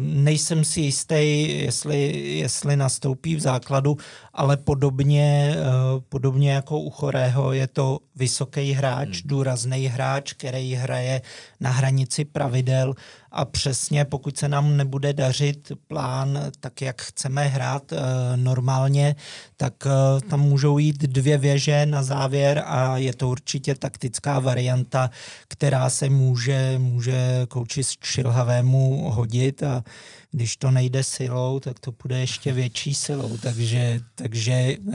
nejsem 0.00 0.64
si 0.64 0.80
jistý, 0.80 1.48
jestli, 1.64 2.18
jestli 2.38 2.76
nastoupí 2.76 3.36
v 3.36 3.40
základu, 3.40 3.96
ale 4.32 4.56
podobně, 4.56 5.56
uh, 5.56 6.00
podobně 6.08 6.52
jako 6.52 6.80
u 6.80 6.90
Chorého 6.90 7.52
je 7.52 7.66
to 7.66 7.98
vysoký 8.16 8.72
hráč, 8.72 9.08
hmm. 9.08 9.22
důrazný 9.24 9.86
hráč, 9.86 10.32
který 10.32 10.74
hraje 10.74 11.22
na 11.60 11.70
hranici 11.70 12.24
pravidel 12.24 12.94
a 13.30 13.44
přesně 13.44 14.04
pokud 14.04 14.38
se 14.38 14.48
nám 14.48 14.76
nebude 14.76 15.12
dařit 15.12 15.72
plán 15.88 16.38
tak, 16.60 16.82
jak 16.82 17.02
chceme 17.02 17.46
hrát 17.46 17.92
uh, 17.92 17.98
normálně, 18.36 19.16
tak 19.56 19.74
uh, 19.86 20.20
tam 20.20 20.40
můžou 20.40 20.78
jít 20.78 21.02
dvě 21.02 21.38
věže 21.38 21.86
na 21.86 22.02
závěr 22.02 22.62
a 22.66 22.96
je 22.96 23.14
to 23.14 23.28
určitě 23.28 23.74
taktická 23.74 24.38
varianta, 24.38 25.10
která 25.48 25.90
se 25.90 26.10
může, 26.10 26.74
může 26.78 27.46
kouči 27.48 27.82
Šilhavému 28.04 29.10
hodit 29.10 29.62
a 29.62 29.84
když 30.30 30.56
to 30.56 30.70
nejde 30.70 31.04
silou, 31.04 31.60
tak 31.60 31.80
to 31.80 31.92
bude 32.02 32.18
ještě 32.18 32.52
větší 32.52 32.94
silou, 32.94 33.36
takže, 33.42 34.00
takže 34.14 34.76
uh, 34.86 34.94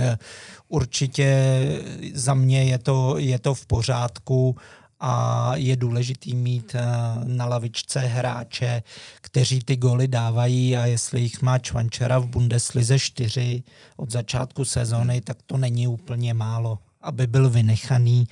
určitě 0.68 1.60
za 2.14 2.34
mě 2.34 2.64
je 2.64 2.78
to, 2.78 3.18
je 3.18 3.40
to 3.40 3.54
v 3.54 3.66
pořádku 3.66 4.56
a 5.06 5.52
je 5.56 5.76
důležitý 5.76 6.36
mít 6.36 6.76
eh, 6.76 6.82
na 7.24 7.46
lavičce 7.46 8.00
hráče, 8.00 8.84
kteří 9.22 9.60
ty 9.60 9.76
goly 9.76 10.08
dávají 10.08 10.78
a 10.78 10.86
jestli 10.86 11.22
jich 11.22 11.42
má 11.42 11.60
Čvančera 11.60 12.20
v 12.20 12.26
Bundeslize 12.26 13.00
4 13.00 13.64
od 13.98 14.12
začátku 14.12 14.66
sezóny, 14.66 15.22
tak 15.22 15.38
to 15.46 15.58
není 15.58 15.88
úplně 15.88 16.34
málo, 16.34 16.80
aby 17.02 17.28
byl 17.28 17.50
vynechaný. 17.50 18.28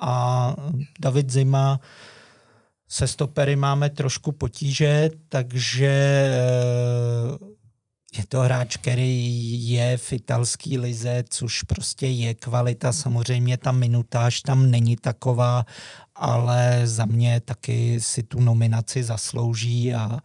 A 0.00 0.54
David 1.00 1.30
Zima 1.30 1.80
se 2.88 3.08
stopery 3.08 3.56
máme 3.56 3.90
trošku 3.90 4.32
potíže, 4.32 5.10
takže 5.28 5.86
eh, 5.86 7.54
je 8.18 8.26
to 8.28 8.40
hráč, 8.40 8.76
který 8.76 9.68
je 9.68 9.96
v 9.96 10.12
italské 10.12 10.78
lize, 10.78 11.24
což 11.28 11.62
prostě 11.62 12.06
je 12.06 12.34
kvalita. 12.34 12.92
Samozřejmě 12.92 13.56
ta 13.56 13.72
minutáž 13.72 14.40
tam 14.40 14.70
není 14.70 14.96
taková, 14.96 15.66
ale 16.14 16.80
za 16.84 17.04
mě 17.04 17.40
taky 17.40 18.00
si 18.00 18.22
tu 18.22 18.40
nominaci 18.40 19.04
zaslouží 19.04 19.94
a, 19.94 20.18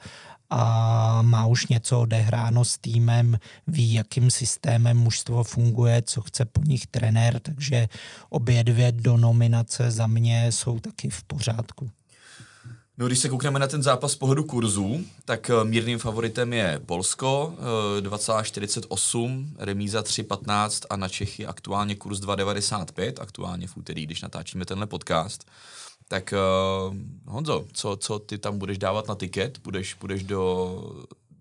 a 0.49 1.21
má 1.21 1.45
už 1.45 1.67
něco 1.67 2.01
odehráno 2.01 2.65
s 2.65 2.77
týmem, 2.77 3.39
ví, 3.67 3.93
jakým 3.93 4.31
systémem 4.31 4.97
mužstvo 4.97 5.43
funguje, 5.43 6.01
co 6.01 6.21
chce 6.21 6.45
po 6.45 6.61
nich 6.61 6.87
trenér, 6.87 7.39
takže 7.39 7.87
obě 8.29 8.63
dvě 8.63 8.91
do 8.91 9.17
nominace 9.17 9.91
za 9.91 10.07
mě 10.07 10.51
jsou 10.51 10.79
taky 10.79 11.09
v 11.09 11.23
pořádku. 11.23 11.89
No, 12.99 13.07
když 13.07 13.19
se 13.19 13.29
koukneme 13.29 13.59
na 13.59 13.67
ten 13.67 13.83
zápas 13.83 14.11
z 14.11 14.15
pohledu 14.15 14.43
kurzů, 14.43 15.05
tak 15.25 15.49
eh, 15.49 15.63
mírným 15.63 15.99
favoritem 15.99 16.53
je 16.53 16.81
Polsko, 16.85 17.53
2,48, 17.99 19.47
eh, 19.59 19.65
remíza 19.65 20.01
3,15 20.01 20.85
a 20.89 20.95
na 20.95 21.09
Čechy 21.09 21.45
aktuálně 21.45 21.95
kurz 21.95 22.19
2,95, 22.19 23.13
aktuálně 23.21 23.67
v 23.67 23.77
úterý, 23.77 24.05
když 24.05 24.21
natáčíme 24.21 24.65
tenhle 24.65 24.87
podcast. 24.87 25.45
Tak 26.07 26.33
uh, 26.89 26.95
Honzo, 27.25 27.65
co, 27.73 27.97
co 27.97 28.19
ty 28.19 28.37
tam 28.37 28.57
budeš 28.57 28.77
dávat 28.77 29.07
na 29.07 29.15
tiket? 29.15 29.59
Budeš, 29.63 29.93
budeš 29.93 30.23
do, 30.23 30.81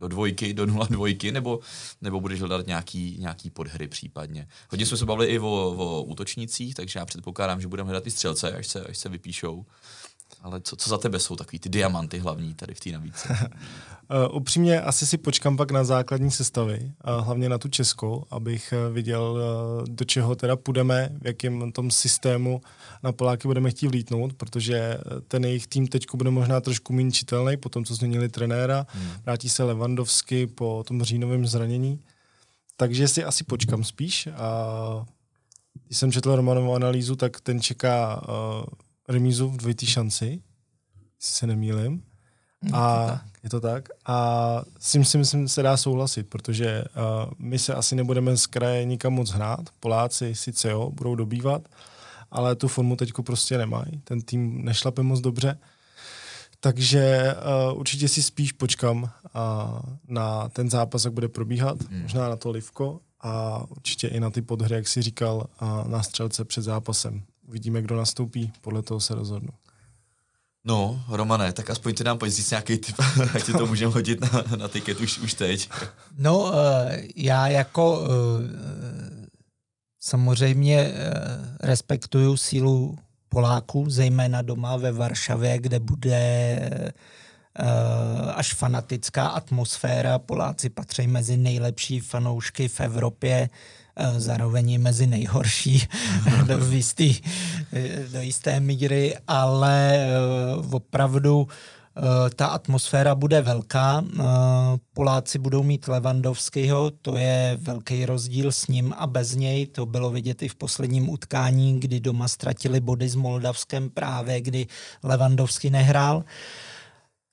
do 0.01 0.09
dvojky, 0.09 0.55
do 0.55 0.67
nula 0.67 0.87
dvojky, 0.91 1.33
nebo, 1.33 1.61
nebo 2.03 2.21
budeš 2.21 2.41
hledat 2.41 2.67
nějaký, 2.67 3.17
nějaký 3.19 3.51
podhry 3.51 3.89
případně? 3.89 4.49
Hodně 4.71 4.87
jsme 4.87 4.97
se 4.97 5.05
bavili 5.05 5.27
i 5.27 5.39
o, 5.39 5.75
o 5.79 6.03
útočnících, 6.03 6.75
takže 6.75 6.99
já 6.99 7.07
předpokládám, 7.07 7.61
že 7.61 7.69
budeme 7.69 7.87
hledat 7.87 8.07
i 8.07 8.11
střelce, 8.11 8.53
až 8.53 8.67
se, 8.67 8.85
až 8.85 8.99
se 8.99 9.09
vypíšou. 9.09 9.67
Ale 10.43 10.61
co, 10.61 10.77
co 10.77 10.91
za 10.91 10.99
tebe 10.99 11.19
jsou 11.19 11.37
takový 11.37 11.59
ty 11.59 11.69
diamanty 11.69 12.19
hlavní 12.19 12.55
tady 12.55 12.75
v 12.75 12.81
té 12.81 12.91
nabídce? 12.91 13.29
uh, 13.31 14.37
upřímně 14.37 14.81
asi 14.81 15.07
si 15.07 15.19
počkám 15.19 15.57
pak 15.57 15.71
na 15.71 15.85
základní 15.85 16.31
sestavy, 16.31 16.93
uh, 17.19 17.25
hlavně 17.25 17.49
na 17.49 17.59
tu 17.59 17.69
českou, 17.69 18.25
abych 18.31 18.75
uh, 18.77 18.95
viděl, 18.95 19.39
do 19.89 20.05
čeho 20.05 20.37
teda 20.37 20.57
půjdeme, 20.57 21.11
v 21.23 21.27
jakém 21.27 21.73
tom 21.73 21.91
systému 21.91 22.61
na 23.03 23.13
Poláky 23.13 23.49
budeme 23.49 23.71
chtít 23.71 23.87
vlítnout, 23.87 24.33
protože 24.33 24.99
ten 25.29 25.45
jejich 25.45 25.67
tým 25.67 25.87
teď 25.89 26.07
bude 26.15 26.31
možná 26.31 26.61
trošku 26.61 26.93
méně 26.93 27.11
čitelný 27.11 27.57
po 27.57 27.69
tom, 27.69 27.85
co 27.85 27.95
změnili 27.95 28.29
trenéra. 28.29 28.87
Hmm. 28.89 29.11
Vrátí 29.25 29.49
se 29.49 29.65
Levandovsky 29.65 30.47
po 30.47 30.85
tom 30.87 31.03
říjnovém 31.03 31.47
zranění. 31.47 32.01
Takže 32.77 33.09
si 33.09 33.25
asi 33.25 33.45
počkám 33.45 33.85
spíš. 33.85 34.29
A 34.37 35.07
když 35.87 35.99
jsem 35.99 36.13
četl 36.13 36.37
Romanovu 36.37 36.75
analýzu, 36.75 37.17
tak 37.17 37.41
ten 37.41 37.61
čeká 37.61 38.23
uh, 38.29 38.65
remízu 39.09 39.49
v 39.49 39.57
dvojitý 39.57 39.87
šanci, 39.87 40.43
jestli 41.19 41.35
se 41.35 41.47
nemýlim. 41.47 42.03
A 42.73 43.03
je 43.03 43.11
to, 43.11 43.21
je 43.43 43.51
to 43.51 43.61
tak. 43.61 43.89
A 44.07 44.63
s 44.79 44.93
tím 44.93 45.05
si 45.05 45.19
myslím, 45.19 45.49
se 45.49 45.63
dá 45.63 45.77
souhlasit, 45.77 46.23
protože 46.29 46.85
uh, 46.85 47.33
my 47.39 47.59
se 47.59 47.75
asi 47.75 47.97
nebudeme 47.97 48.37
z 48.37 48.47
kraje 48.47 48.85
nikam 48.85 49.13
moc 49.13 49.31
hrát. 49.31 49.61
Poláci 49.81 50.35
sice 50.35 50.71
jo, 50.71 50.91
budou 50.91 51.15
dobývat, 51.15 51.69
ale 52.31 52.57
tu 52.57 52.69
formu 52.69 52.97
teďko 52.97 53.23
prostě 53.23 53.59
nemají. 53.59 54.01
Ten 54.05 54.21
tým 54.21 54.65
nešlape 54.65 55.03
moc 55.03 55.21
dobře. 55.21 55.59
Takže 56.61 57.35
uh, 57.71 57.79
určitě 57.79 58.09
si 58.09 58.23
spíš 58.23 58.53
počkám 58.53 59.03
uh, 59.03 59.11
na 60.09 60.49
ten 60.49 60.71
zápas, 60.71 61.05
jak 61.05 61.15
bude 61.15 61.29
probíhat, 61.29 61.83
hmm. 61.83 62.03
možná 62.03 62.29
na 62.29 62.37
to 62.37 62.51
livko 62.51 63.01
a 63.21 63.65
určitě 63.71 64.09
i 64.09 64.21
na 64.21 64.31
ty 64.31 64.43
podhry, 64.43 64.75
jak 64.75 64.89
si 64.89 65.03
říkal, 65.03 65.47
uh, 65.63 65.89
na 65.89 66.03
střelce 66.03 66.45
před 66.45 66.63
zápasem 66.63 67.23
uvidíme, 67.49 67.83
kdo 67.83 67.97
nastoupí, 67.97 68.53
podle 68.61 68.83
toho 68.83 69.01
se 69.01 69.15
rozhodnu. 69.15 69.51
No, 70.65 71.05
Romane, 71.09 71.53
tak 71.53 71.71
aspoň 71.71 71.95
ty 71.95 72.05
nám 72.05 72.19
pojď 72.19 72.33
říct 72.33 72.51
nějaký 72.51 72.79
typ, 72.79 72.97
ať 73.35 73.43
ti 73.47 73.53
to 73.53 73.67
můžeme 73.67 73.93
hodit 73.93 74.21
na, 74.21 74.57
na 74.57 74.69
tiket 74.69 75.01
už, 75.01 75.19
už 75.19 75.35
teď. 75.35 75.71
No, 76.19 76.39
uh, 76.39 76.53
já 77.17 77.49
jako 77.49 78.01
uh, 78.01 78.07
samozřejmě 80.01 80.89
uh, 80.89 81.57
respektuju 81.61 82.37
sílu 82.37 82.99
Poláků, 83.29 83.91
zejména 83.91 84.43
doma 84.43 84.77
ve 84.77 84.93
Varšavě, 84.93 85.59
kde 85.59 85.81
bude 85.81 86.21
až 88.35 88.55
fanatická 88.55 89.27
atmosféra. 89.27 90.19
Poláci 90.19 90.69
patří 90.69 91.07
mezi 91.07 91.37
nejlepší 91.37 92.01
fanoušky 92.01 92.69
v 92.69 92.81
Evropě 92.81 93.49
zároveň 94.17 94.81
mezi 94.81 95.07
nejhorší 95.07 95.83
do, 96.47 96.59
jistý, 96.71 97.21
do 98.13 98.21
jisté 98.21 98.61
míry, 98.61 99.17
ale 99.29 99.97
eh, 99.97 100.09
opravdu 100.71 101.49
eh, 101.49 102.01
ta 102.31 102.47
atmosféra 102.47 103.15
bude 103.15 103.41
velká. 103.41 104.05
Eh, 104.05 104.23
Poláci 104.93 105.39
budou 105.39 105.63
mít 105.63 105.89
Levandovského, 105.89 106.91
to 107.03 107.17
je 107.17 107.59
velký 107.61 108.07
rozdíl 108.07 108.53
s 108.53 108.67
ním 108.67 108.95
a 108.97 109.07
bez 109.07 109.35
něj. 109.35 109.67
To 109.67 109.87
bylo 109.87 110.11
vidět 110.11 110.43
i 110.43 110.49
v 110.49 110.55
posledním 110.55 111.09
utkání, 111.09 111.81
kdy 111.81 112.01
doma 112.01 112.29
ztratili 112.29 112.81
body 112.81 113.09
s 113.09 113.15
Moldavskem 113.15 113.91
právě, 113.91 114.41
kdy 114.41 114.67
Levandovský 115.03 115.71
nehrál. 115.71 116.25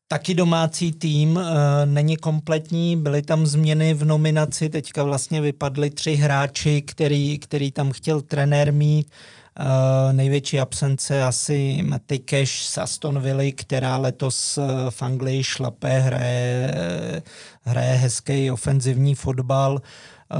Taky 0.08 0.34
domácí 0.34 0.92
tým 0.92 1.38
e, 1.38 1.86
není 1.86 2.18
kompletní, 2.18 2.98
byly 2.98 3.22
tam 3.22 3.46
změny 3.46 3.94
v 3.94 4.06
nominaci, 4.06 4.70
teďka 4.70 5.04
vlastně 5.04 5.42
vypadly 5.42 5.90
tři 5.90 6.16
hráči, 6.16 6.82
který, 6.82 7.40
který 7.40 7.72
tam 7.72 7.92
chtěl 7.92 8.22
trenér 8.22 8.74
mít. 8.74 9.08
E, 9.10 10.14
největší 10.14 10.60
absence 10.60 11.24
asi 11.24 11.84
Matty 11.84 12.20
Cash 12.20 12.52
z 12.52 12.78
Aston 12.78 13.20
Villa, 13.20 13.52
která 13.56 13.98
letos 13.98 14.58
eh, 14.58 14.62
v 14.90 15.02
Anglii 15.02 15.44
šlape, 15.44 16.00
hraje, 16.00 16.74
hraje 17.62 17.94
hezký 17.94 18.52
ofenzivní 18.52 19.16
fotbal. 19.16 19.82
E, 19.82 20.36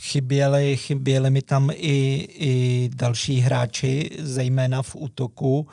chyběli, 0.00 0.76
chyběli 0.76 1.30
mi 1.30 1.42
tam 1.42 1.70
i, 1.74 2.28
i 2.30 2.90
další 2.94 3.40
hráči, 3.40 4.10
zejména 4.18 4.82
v 4.82 4.96
útoku. 4.96 5.68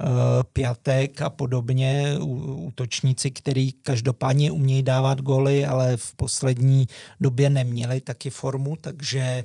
Eh, 0.00 0.44
Piatek 0.52 1.22
a 1.22 1.30
podobně, 1.30 2.16
útočníci, 2.54 3.30
který 3.30 3.72
každopádně 3.72 4.50
umějí 4.50 4.82
dávat 4.82 5.20
goly, 5.20 5.66
ale 5.66 5.96
v 5.96 6.14
poslední 6.16 6.86
době 7.20 7.50
neměli 7.50 8.00
taky 8.00 8.30
formu, 8.30 8.76
takže 8.80 9.20
eh, 9.20 9.44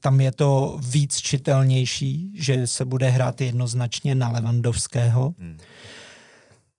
tam 0.00 0.20
je 0.20 0.32
to 0.32 0.78
víc 0.82 1.16
čitelnější, 1.16 2.32
že 2.34 2.66
se 2.66 2.84
bude 2.84 3.08
hrát 3.08 3.40
jednoznačně 3.40 4.14
na 4.14 4.28
Levandovského. 4.28 5.34
Hmm. 5.38 5.58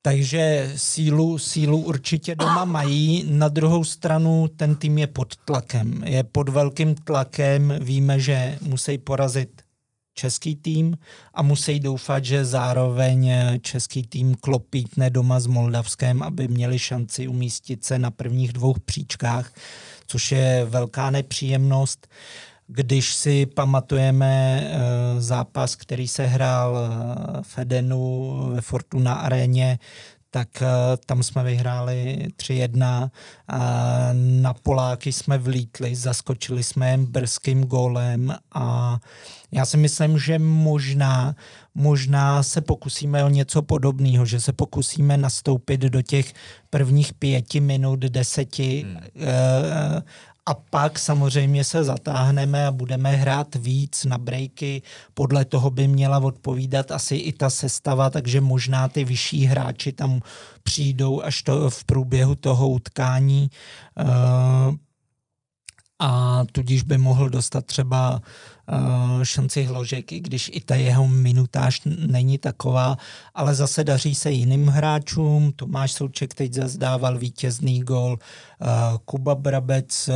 Takže 0.01 0.73
sílu, 0.75 1.37
sílu 1.37 1.77
určitě 1.77 2.35
doma 2.35 2.65
mají. 2.65 3.25
Na 3.29 3.47
druhou 3.47 3.83
stranu 3.83 4.47
ten 4.55 4.75
tým 4.75 4.97
je 4.97 5.07
pod 5.07 5.35
tlakem. 5.35 6.03
Je 6.05 6.23
pod 6.23 6.49
velkým 6.49 6.95
tlakem. 6.95 7.73
Víme, 7.81 8.19
že 8.19 8.57
musí 8.61 8.97
porazit 8.97 9.64
český 10.15 10.55
tým 10.55 10.97
a 11.33 11.41
musí 11.41 11.79
doufat, 11.79 12.25
že 12.25 12.45
zároveň 12.45 13.31
český 13.61 14.07
tým 14.07 14.35
klopítne 14.35 15.09
doma 15.09 15.39
s 15.39 15.47
Moldavskem, 15.47 16.23
aby 16.23 16.47
měli 16.47 16.79
šanci 16.79 17.27
umístit 17.27 17.85
se 17.85 17.99
na 17.99 18.11
prvních 18.11 18.53
dvou 18.53 18.73
příčkách, 18.85 19.51
což 20.07 20.31
je 20.31 20.65
velká 20.69 21.09
nepříjemnost. 21.09 22.07
Když 22.67 23.13
si 23.13 23.45
pamatujeme 23.45 24.63
eh, 24.63 25.21
zápas, 25.21 25.75
který 25.75 26.07
se 26.07 26.25
hrál 26.25 26.77
eh, 26.77 27.41
v 27.41 27.57
Edenu 27.57 28.33
ve 28.53 28.61
Fortuna 28.61 29.13
aréně, 29.13 29.79
tak 30.35 30.47
uh, 30.61 30.67
tam 31.05 31.23
jsme 31.23 31.43
vyhráli 31.43 32.27
3-1 32.37 33.09
a 33.47 33.59
na 34.13 34.53
Poláky 34.53 35.11
jsme 35.11 35.37
vlítli, 35.37 35.95
zaskočili 35.95 36.63
jsme 36.63 36.91
jen 36.91 37.05
brzkým 37.05 37.63
gólem 37.63 38.35
a 38.53 38.97
já 39.51 39.65
si 39.65 39.77
myslím, 39.77 40.19
že 40.19 40.39
možná, 40.39 41.35
možná 41.75 42.43
se 42.43 42.61
pokusíme 42.61 43.23
o 43.23 43.29
něco 43.29 43.61
podobného, 43.61 44.25
že 44.25 44.39
se 44.39 44.53
pokusíme 44.53 45.17
nastoupit 45.17 45.81
do 45.81 46.01
těch 46.01 46.33
prvních 46.69 47.13
pěti 47.13 47.59
minut, 47.59 47.99
deseti 47.99 48.85
hmm. 48.85 48.97
A 50.45 50.53
pak 50.53 50.99
samozřejmě 50.99 51.63
se 51.63 51.83
zatáhneme 51.83 52.67
a 52.67 52.71
budeme 52.71 53.11
hrát 53.11 53.55
víc 53.55 54.05
na 54.05 54.17
breaky. 54.17 54.81
Podle 55.13 55.45
toho 55.45 55.69
by 55.69 55.87
měla 55.87 56.17
odpovídat 56.17 56.91
asi 56.91 57.15
i 57.15 57.33
ta 57.33 57.49
sestava, 57.49 58.09
takže 58.09 58.41
možná 58.41 58.87
ty 58.87 59.03
vyšší 59.03 59.45
hráči 59.45 59.91
tam 59.91 60.21
přijdou 60.63 61.21
až 61.21 61.41
to 61.41 61.69
v 61.69 61.83
průběhu 61.83 62.35
toho 62.35 62.69
utkání. 62.69 63.49
Uh, 63.99 64.75
a 65.99 66.43
tudíž 66.51 66.83
by 66.83 66.97
mohl 66.97 67.29
dostat 67.29 67.65
třeba 67.65 68.21
šanci 69.23 69.63
hložek, 69.63 70.11
i 70.11 70.19
když 70.19 70.51
i 70.53 70.61
ta 70.61 70.75
jeho 70.75 71.07
minutáž 71.07 71.81
není 72.07 72.37
taková, 72.37 72.97
ale 73.33 73.55
zase 73.55 73.83
daří 73.83 74.15
se 74.15 74.31
jiným 74.31 74.67
hráčům. 74.67 75.51
Tomáš 75.55 75.91
Souček 75.91 76.33
teď 76.33 76.53
zazdával 76.53 77.17
vítězný 77.17 77.79
gol, 77.79 78.17
uh, 78.17 78.67
Kuba 79.05 79.35
Brabec 79.35 80.09
uh, 80.09 80.15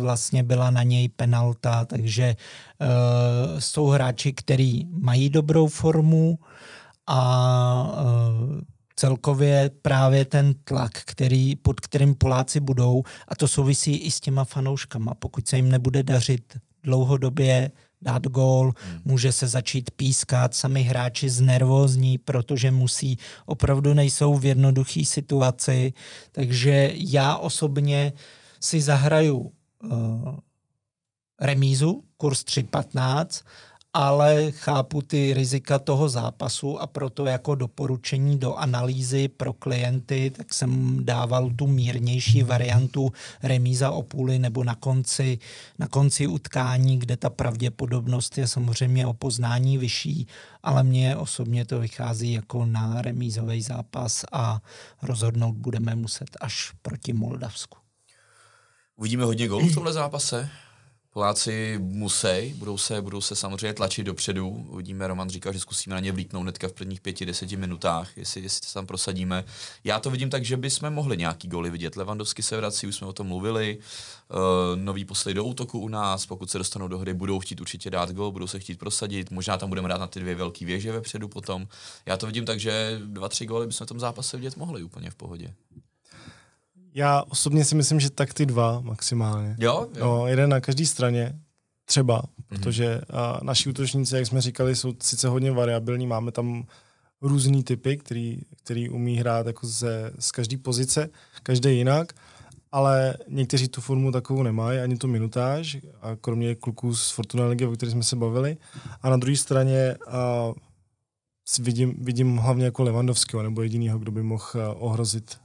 vlastně 0.00 0.42
byla 0.42 0.70
na 0.70 0.82
něj 0.82 1.08
penalta, 1.08 1.84
takže 1.84 2.36
jsou 3.58 3.86
hráči, 3.86 4.32
kteří 4.32 4.88
mají 4.90 5.30
dobrou 5.30 5.66
formu 5.66 6.38
a 7.06 7.98
celkově 8.96 9.70
právě 9.82 10.24
ten 10.24 10.54
tlak, 10.64 10.92
který, 11.04 11.56
pod 11.56 11.80
kterým 11.80 12.14
Poláci 12.14 12.60
budou, 12.60 13.02
a 13.28 13.34
to 13.34 13.48
souvisí 13.48 13.96
i 13.96 14.10
s 14.10 14.20
těma 14.20 14.44
fanouškama. 14.44 15.14
Pokud 15.14 15.48
se 15.48 15.56
jim 15.56 15.68
nebude 15.68 16.02
dařit 16.02 16.58
dlouhodobě 16.82 17.70
dát 18.02 18.26
gól, 18.26 18.72
hmm. 18.76 19.00
může 19.04 19.32
se 19.32 19.46
začít 19.46 19.90
pískat, 19.90 20.54
sami 20.54 20.82
hráči 20.82 21.30
znervózní, 21.30 22.18
protože 22.18 22.70
musí, 22.70 23.18
opravdu 23.46 23.94
nejsou 23.94 24.34
v 24.34 24.44
jednoduché 24.44 25.04
situaci, 25.04 25.92
takže 26.32 26.90
já 26.94 27.36
osobně 27.36 28.12
si 28.60 28.80
zahraju 28.80 29.52
uh, 29.84 30.36
remízu, 31.40 32.04
kurz 32.16 32.44
3.15 32.44 33.44
ale 33.98 34.50
chápu 34.50 35.02
ty 35.02 35.34
rizika 35.34 35.78
toho 35.78 36.08
zápasu 36.08 36.78
a 36.80 36.86
proto 36.86 37.26
jako 37.26 37.54
doporučení 37.54 38.38
do 38.38 38.54
analýzy 38.54 39.28
pro 39.28 39.52
klienty, 39.52 40.30
tak 40.36 40.54
jsem 40.54 41.04
dával 41.04 41.50
tu 41.50 41.66
mírnější 41.66 42.42
variantu 42.42 43.12
remíza 43.42 43.90
o 43.90 44.02
půli 44.02 44.38
nebo 44.38 44.64
na 44.64 44.74
konci, 44.74 45.38
na 45.78 45.88
konci 45.88 46.26
utkání, 46.26 46.98
kde 46.98 47.16
ta 47.16 47.30
pravděpodobnost 47.30 48.38
je 48.38 48.46
samozřejmě 48.46 49.06
o 49.06 49.12
poznání 49.12 49.78
vyšší, 49.78 50.26
ale 50.62 50.82
mně 50.82 51.16
osobně 51.16 51.64
to 51.64 51.78
vychází 51.80 52.32
jako 52.32 52.66
na 52.66 53.02
remízový 53.02 53.62
zápas 53.62 54.24
a 54.32 54.60
rozhodnout 55.02 55.56
budeme 55.56 55.94
muset 55.94 56.28
až 56.40 56.72
proti 56.82 57.12
Moldavsku. 57.12 57.78
Uvidíme 58.96 59.24
hodně 59.24 59.48
gólů 59.48 59.68
v 59.68 59.74
tomhle 59.74 59.92
zápase. 59.92 60.50
Poláci 61.18 61.78
musí, 61.82 62.54
budou 62.54 62.78
se, 62.78 63.02
budou 63.02 63.20
se 63.20 63.36
samozřejmě 63.36 63.74
tlačit 63.74 64.04
dopředu. 64.04 64.48
Uvidíme, 64.48 65.06
Roman 65.06 65.30
říkal, 65.30 65.52
že 65.52 65.60
zkusíme 65.60 65.94
na 65.94 66.00
ně 66.00 66.12
vlítnout 66.12 66.42
hnedka 66.42 66.68
v 66.68 66.72
prvních 66.72 67.00
pěti, 67.00 67.26
deseti 67.26 67.56
minutách, 67.56 68.16
jestli, 68.16 68.40
jestli 68.40 68.66
to 68.66 68.72
tam 68.72 68.86
prosadíme. 68.86 69.44
Já 69.84 70.00
to 70.00 70.10
vidím 70.10 70.30
tak, 70.30 70.44
že 70.44 70.56
bychom 70.56 70.90
mohli 70.90 71.16
nějaký 71.16 71.48
goly 71.48 71.70
vidět. 71.70 71.96
Levandovsky 71.96 72.42
se 72.42 72.56
vrací, 72.56 72.86
už 72.86 72.96
jsme 72.96 73.06
o 73.06 73.12
tom 73.12 73.26
mluvili. 73.26 73.78
Uh, 74.30 74.36
nový 74.82 75.04
poslej 75.04 75.34
do 75.34 75.44
útoku 75.44 75.78
u 75.78 75.88
nás, 75.88 76.26
pokud 76.26 76.50
se 76.50 76.58
dostanou 76.58 76.88
do 76.88 76.98
hry, 76.98 77.14
budou 77.14 77.40
chtít 77.40 77.60
určitě 77.60 77.90
dát 77.90 78.10
gol, 78.10 78.32
budou 78.32 78.46
se 78.46 78.58
chtít 78.58 78.78
prosadit. 78.78 79.30
Možná 79.30 79.58
tam 79.58 79.68
budeme 79.68 79.88
dát 79.88 80.00
na 80.00 80.06
ty 80.06 80.20
dvě 80.20 80.34
velké 80.34 80.64
věže 80.64 80.92
vepředu 80.92 81.28
potom. 81.28 81.68
Já 82.06 82.16
to 82.16 82.26
vidím 82.26 82.44
tak, 82.44 82.60
že 82.60 83.00
dva, 83.04 83.28
tři 83.28 83.46
góly 83.46 83.66
bychom 83.66 83.86
v 83.86 83.88
tom 83.88 84.00
zápase 84.00 84.36
vidět 84.36 84.56
mohli 84.56 84.82
úplně 84.82 85.10
v 85.10 85.14
pohodě. 85.14 85.54
Já 86.98 87.24
osobně 87.28 87.64
si 87.64 87.74
myslím, 87.74 88.00
že 88.00 88.10
tak 88.10 88.34
ty 88.34 88.46
dva 88.46 88.80
maximálně. 88.80 89.56
Jo? 89.58 89.86
jo. 89.94 90.04
No, 90.04 90.26
jeden 90.26 90.50
na 90.50 90.60
každé 90.60 90.86
straně, 90.86 91.38
třeba, 91.84 92.22
mm-hmm. 92.22 92.44
protože 92.48 93.00
a, 93.10 93.40
naši 93.42 93.70
útočníci, 93.70 94.16
jak 94.16 94.26
jsme 94.26 94.40
říkali, 94.40 94.76
jsou 94.76 94.94
sice 95.02 95.28
hodně 95.28 95.52
variabilní, 95.52 96.06
máme 96.06 96.32
tam 96.32 96.64
různý 97.22 97.64
typy, 97.64 97.96
který, 97.96 98.40
který 98.64 98.90
umí 98.90 99.16
hrát 99.16 99.46
jako 99.46 99.66
ze, 99.66 100.12
z 100.18 100.30
každé 100.30 100.56
pozice, 100.56 101.08
každý 101.42 101.76
jinak, 101.76 102.12
ale 102.72 103.14
někteří 103.28 103.68
tu 103.68 103.80
formu 103.80 104.12
takovou 104.12 104.42
nemají, 104.42 104.78
ani 104.78 104.96
tu 104.96 105.08
minutáž, 105.08 105.76
a 106.02 106.16
kromě 106.16 106.54
kluků 106.54 106.94
z 106.94 107.10
Fortuna 107.10 107.46
Ligy, 107.46 107.66
o 107.66 107.72
kterých 107.72 107.92
jsme 107.92 108.02
se 108.02 108.16
bavili. 108.16 108.56
A 109.02 109.10
na 109.10 109.16
druhé 109.16 109.36
straně 109.36 109.96
a, 110.10 110.52
vidím, 111.60 111.94
vidím 111.98 112.36
hlavně 112.36 112.64
jako 112.64 112.82
Levandovského, 112.82 113.42
nebo 113.42 113.62
jedinýho, 113.62 113.98
kdo 113.98 114.12
by 114.12 114.22
mohl 114.22 114.76
ohrozit 114.78 115.36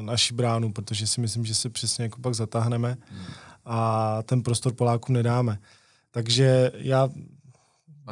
naši 0.00 0.34
bránu, 0.34 0.72
protože 0.72 1.06
si 1.06 1.20
myslím, 1.20 1.44
že 1.44 1.54
se 1.54 1.70
přesně 1.70 2.04
jako 2.04 2.20
pak 2.20 2.34
zatáhneme 2.34 2.96
a 3.64 4.18
ten 4.22 4.42
prostor 4.42 4.72
Polákům 4.72 5.14
nedáme. 5.14 5.58
Takže 6.10 6.72
já 6.74 7.08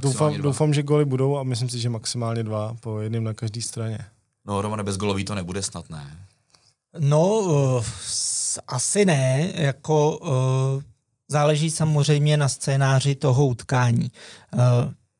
doufám, 0.02 0.42
doufám, 0.42 0.74
že 0.74 0.82
goly 0.82 1.04
budou 1.04 1.38
a 1.38 1.42
myslím 1.42 1.68
si, 1.68 1.80
že 1.80 1.88
maximálně 1.88 2.42
dva 2.42 2.76
po 2.80 3.00
jedním 3.00 3.24
na 3.24 3.34
každé 3.34 3.62
straně. 3.62 3.98
No, 4.46 4.62
Romane, 4.62 4.82
bez 4.82 4.96
golový 4.96 5.24
to 5.24 5.34
nebude 5.34 5.62
snad, 5.62 5.90
ne? 5.90 6.26
No, 6.98 7.28
uh, 7.28 7.84
asi 8.66 9.04
ne, 9.04 9.52
jako 9.54 10.18
uh, 10.18 10.82
záleží 11.28 11.70
samozřejmě 11.70 12.36
na 12.36 12.48
scénáři 12.48 13.14
toho 13.14 13.46
utkání. 13.46 14.10
Uh, 14.54 14.60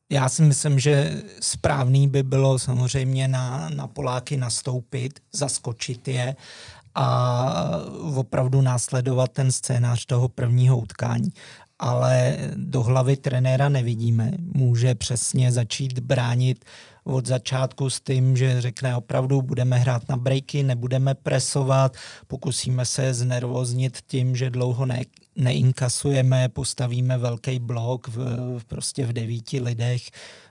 já 0.09 0.29
si 0.29 0.41
myslím, 0.41 0.79
že 0.79 1.23
správný 1.39 2.07
by 2.07 2.23
bylo 2.23 2.59
samozřejmě 2.59 3.27
na, 3.27 3.69
na 3.69 3.87
Poláky 3.87 4.37
nastoupit, 4.37 5.19
zaskočit 5.33 6.07
je 6.07 6.35
a 6.95 7.55
opravdu 8.15 8.61
následovat 8.61 9.31
ten 9.31 9.51
scénář 9.51 10.05
toho 10.05 10.29
prvního 10.29 10.77
utkání. 10.77 11.29
Ale 11.79 12.37
do 12.55 12.83
hlavy 12.83 13.17
trenéra 13.17 13.69
nevidíme. 13.69 14.31
Může 14.39 14.95
přesně 14.95 15.51
začít 15.51 15.99
bránit 15.99 16.65
od 17.03 17.25
začátku 17.25 17.89
s 17.89 18.01
tím, 18.01 18.37
že 18.37 18.61
řekne 18.61 18.95
opravdu 18.95 19.41
budeme 19.41 19.77
hrát 19.77 20.09
na 20.09 20.17
breaky, 20.17 20.63
nebudeme 20.63 21.15
presovat, 21.15 21.97
pokusíme 22.27 22.85
se 22.85 23.13
znervoznit 23.13 23.97
tím, 24.07 24.35
že 24.35 24.49
dlouho 24.49 24.85
ne, 24.85 25.01
neinkasujeme, 25.35 26.49
postavíme 26.49 27.17
velký 27.17 27.59
blok 27.59 28.07
v, 28.07 28.17
prostě 28.67 29.05
v 29.05 29.13
devíti 29.13 29.61
lidech, 29.61 30.01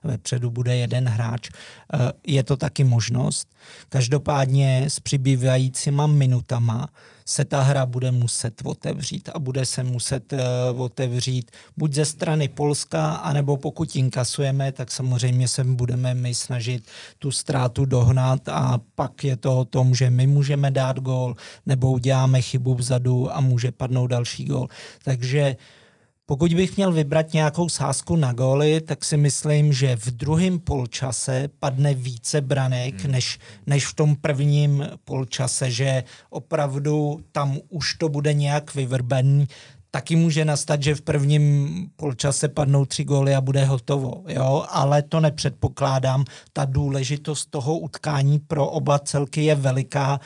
vepředu 0.04 0.50
bude 0.50 0.76
jeden 0.76 1.08
hráč. 1.08 1.48
Eh, 1.50 2.12
je 2.26 2.42
to 2.42 2.56
taky 2.56 2.84
možnost. 2.84 3.48
Každopádně 3.88 4.84
s 4.88 5.00
přibývajícíma 5.00 6.06
minutama 6.06 6.88
se 7.24 7.44
ta 7.44 7.60
hra 7.60 7.86
bude 7.86 8.10
muset 8.10 8.62
otevřít 8.64 9.28
a 9.34 9.38
bude 9.38 9.66
se 9.66 9.84
muset 9.84 10.32
uh, 10.32 10.82
otevřít 10.82 11.50
buď 11.76 11.92
ze 11.92 12.04
strany 12.04 12.48
Polska, 12.48 13.12
anebo 13.12 13.56
pokud 13.56 13.96
inkasujeme, 13.96 14.72
tak 14.72 14.90
samozřejmě 14.90 15.48
se 15.48 15.64
budeme 15.64 16.14
my 16.14 16.34
snažit 16.34 16.90
tu 17.18 17.30
ztrátu 17.30 17.84
dohnat 17.84 18.48
a 18.48 18.80
pak 18.94 19.24
je 19.24 19.36
to 19.36 19.58
o 19.58 19.64
tom, 19.64 19.94
že 19.94 20.10
my 20.10 20.26
můžeme 20.26 20.70
dát 20.70 20.98
gól, 20.98 21.36
nebo 21.66 21.92
uděláme 21.92 22.42
chybu 22.42 22.74
vzadu 22.74 23.36
a 23.36 23.40
může 23.40 23.72
padnout 23.72 24.10
další 24.10 24.44
gól. 24.44 24.68
Takže 25.04 25.56
uh, 25.58 25.83
pokud 26.26 26.54
bych 26.54 26.76
měl 26.76 26.92
vybrat 26.92 27.32
nějakou 27.32 27.68
sázku 27.68 28.16
na 28.16 28.32
góly, 28.32 28.80
tak 28.80 29.04
si 29.04 29.16
myslím, 29.16 29.72
že 29.72 29.96
v 29.96 30.06
druhém 30.06 30.58
polčase 30.58 31.48
padne 31.58 31.94
více 31.94 32.40
branek 32.40 33.00
hmm. 33.02 33.12
než, 33.12 33.38
než 33.66 33.86
v 33.86 33.94
tom 33.94 34.16
prvním 34.16 34.88
polčase, 35.04 35.70
že 35.70 36.04
opravdu 36.30 37.20
tam 37.32 37.58
už 37.68 37.94
to 37.94 38.08
bude 38.08 38.32
nějak 38.32 38.74
vyvrbený. 38.74 39.48
Taky 39.90 40.16
může 40.16 40.44
nastat, 40.44 40.82
že 40.82 40.94
v 40.94 41.00
prvním 41.00 41.68
polčase 41.96 42.48
padnou 42.48 42.84
tři 42.84 43.04
góly 43.04 43.34
a 43.34 43.40
bude 43.40 43.64
hotovo, 43.64 44.24
jo? 44.28 44.66
ale 44.68 45.02
to 45.02 45.20
nepředpokládám. 45.20 46.24
Ta 46.52 46.64
důležitost 46.64 47.50
toho 47.50 47.78
utkání 47.78 48.38
pro 48.38 48.66
oba 48.66 48.98
celky 48.98 49.44
je 49.44 49.54
veliká. 49.54 50.20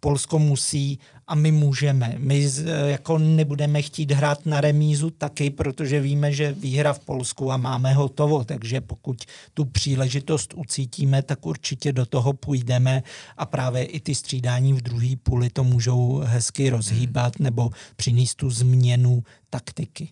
Polsko 0.00 0.38
musí 0.38 0.98
a 1.26 1.34
my 1.34 1.52
můžeme. 1.52 2.14
My 2.18 2.50
jako 2.86 3.18
nebudeme 3.18 3.82
chtít 3.82 4.10
hrát 4.10 4.46
na 4.46 4.60
remízu 4.60 5.10
taky, 5.10 5.50
protože 5.50 6.00
víme, 6.00 6.32
že 6.32 6.52
výhra 6.52 6.92
v 6.92 6.98
Polsku 6.98 7.52
a 7.52 7.56
máme 7.56 7.94
hotovo, 7.94 8.44
takže 8.44 8.80
pokud 8.80 9.16
tu 9.54 9.64
příležitost 9.64 10.54
ucítíme, 10.54 11.22
tak 11.22 11.46
určitě 11.46 11.92
do 11.92 12.06
toho 12.06 12.32
půjdeme 12.32 13.02
a 13.36 13.46
právě 13.46 13.84
i 13.84 14.00
ty 14.00 14.14
střídání 14.14 14.72
v 14.72 14.82
druhé 14.82 15.16
půli 15.22 15.50
to 15.50 15.64
můžou 15.64 16.22
hezky 16.24 16.70
rozhýbat 16.70 17.38
nebo 17.38 17.70
přinést 17.96 18.34
tu 18.34 18.50
změnu 18.50 19.22
taktiky. 19.50 20.08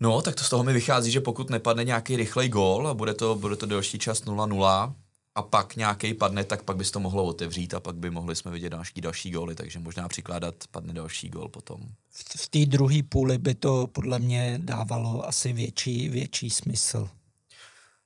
No, 0.00 0.22
tak 0.22 0.34
to 0.34 0.44
z 0.44 0.48
toho 0.48 0.64
mi 0.64 0.72
vychází, 0.72 1.10
že 1.10 1.20
pokud 1.20 1.50
nepadne 1.50 1.84
nějaký 1.84 2.16
rychlej 2.16 2.48
gól 2.48 2.88
a 2.88 2.94
bude 2.94 3.14
to, 3.14 3.34
bude 3.34 3.56
to 3.56 3.66
delší 3.66 3.98
čas 3.98 4.24
0-0, 4.24 4.92
a 5.34 5.42
pak 5.42 5.76
nějaký 5.76 6.14
padne, 6.14 6.44
tak 6.44 6.62
pak 6.62 6.76
bys 6.76 6.90
to 6.90 7.00
mohlo 7.00 7.24
otevřít 7.24 7.74
a 7.74 7.80
pak 7.80 7.96
by 7.96 8.10
mohli 8.10 8.36
jsme 8.36 8.50
vidět 8.50 8.70
další, 8.70 9.00
další 9.00 9.30
góly, 9.30 9.54
takže 9.54 9.78
možná 9.78 10.08
přikládat 10.08 10.54
padne 10.70 10.92
další 10.92 11.28
gól 11.28 11.48
potom. 11.48 11.80
V, 12.08 12.42
v 12.42 12.48
té 12.48 12.66
druhé 12.66 13.02
půli 13.08 13.38
by 13.38 13.54
to 13.54 13.86
podle 13.86 14.18
mě 14.18 14.60
dávalo 14.62 15.28
asi 15.28 15.52
větší, 15.52 16.08
větší 16.08 16.50
smysl. 16.50 17.08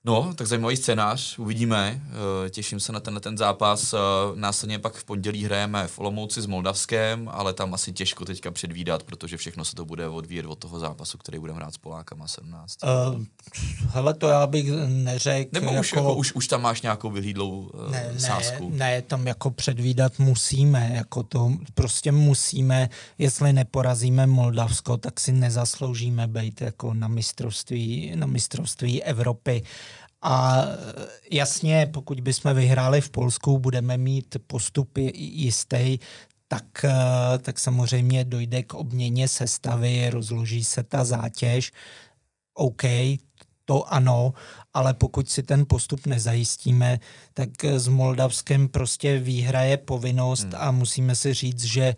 No, 0.06 0.34
tak 0.34 0.46
zajímavý 0.46 0.76
scénář, 0.76 1.38
uvidíme. 1.38 2.02
Eh, 2.46 2.50
těším 2.50 2.80
se 2.80 2.92
na 2.92 3.00
tenhle 3.00 3.20
ten 3.20 3.38
zápas. 3.38 3.92
Eh, 3.92 3.98
následně 4.34 4.78
pak 4.78 4.94
v 4.94 5.04
pondělí 5.04 5.44
hrajeme 5.44 5.86
v 5.86 5.98
Olomouci 5.98 6.42
s 6.42 6.46
Moldavskem, 6.46 7.30
ale 7.32 7.52
tam 7.52 7.74
asi 7.74 7.92
těžko 7.92 8.24
teďka 8.24 8.50
předvídat, 8.50 9.02
protože 9.02 9.36
všechno 9.36 9.64
se 9.64 9.74
to 9.74 9.84
bude 9.84 10.08
odvíjet 10.08 10.46
od 10.46 10.58
toho 10.58 10.78
zápasu, 10.78 11.18
který 11.18 11.38
budeme 11.38 11.56
hrát 11.56 11.74
s 11.74 11.78
Polákama 11.78 12.28
17. 12.28 12.78
Uh, 12.82 12.90
eh, 12.90 13.26
hele, 13.88 14.14
to 14.14 14.28
já 14.28 14.46
bych 14.46 14.66
neřekl. 14.86 15.50
Nebo 15.52 15.66
jako... 15.66 15.80
už, 15.80 15.92
jako, 15.92 16.14
už, 16.14 16.32
už 16.32 16.48
tam 16.48 16.62
máš 16.62 16.82
nějakou 16.82 17.10
vyhlídlou 17.10 17.50
uh, 17.50 17.90
ne, 17.90 18.14
sázku? 18.18 18.70
Ne, 18.70 18.76
ne, 18.76 19.02
tam 19.02 19.26
jako 19.26 19.50
předvídat 19.50 20.18
musíme, 20.18 20.92
jako 20.94 21.22
to 21.22 21.52
prostě 21.74 22.12
musíme, 22.12 22.88
jestli 23.18 23.52
neporazíme 23.52 24.26
Moldavsko, 24.26 24.96
tak 24.96 25.20
si 25.20 25.32
nezasloužíme 25.32 26.26
být 26.26 26.60
jako 26.60 26.94
na 26.94 27.08
mistrovství, 27.08 28.12
na 28.14 28.26
mistrovství 28.26 29.02
Evropy. 29.02 29.62
A 30.24 30.64
jasně, 31.30 31.90
pokud 31.92 32.20
bychom 32.20 32.54
vyhráli 32.54 33.00
v 33.00 33.10
Polsku, 33.10 33.58
budeme 33.58 33.98
mít 33.98 34.36
postup 34.46 34.98
jistý, 35.14 35.98
tak, 36.48 36.84
tak 37.42 37.58
samozřejmě 37.58 38.24
dojde 38.24 38.62
k 38.62 38.74
obměně 38.74 39.28
sestavy, 39.28 40.10
rozloží 40.10 40.64
se 40.64 40.82
ta 40.82 41.04
zátěž. 41.04 41.72
OK, 42.54 42.82
to 43.64 43.92
ano, 43.92 44.32
ale 44.74 44.94
pokud 44.94 45.30
si 45.30 45.42
ten 45.42 45.64
postup 45.68 46.06
nezajistíme, 46.06 47.00
tak 47.34 47.64
s 47.64 47.88
Moldavskem 47.88 48.68
prostě 48.68 49.18
výhra 49.18 49.60
je 49.60 49.76
povinnost 49.76 50.44
hmm. 50.44 50.54
a 50.56 50.70
musíme 50.70 51.14
si 51.14 51.34
říct, 51.34 51.64
že 51.64 51.94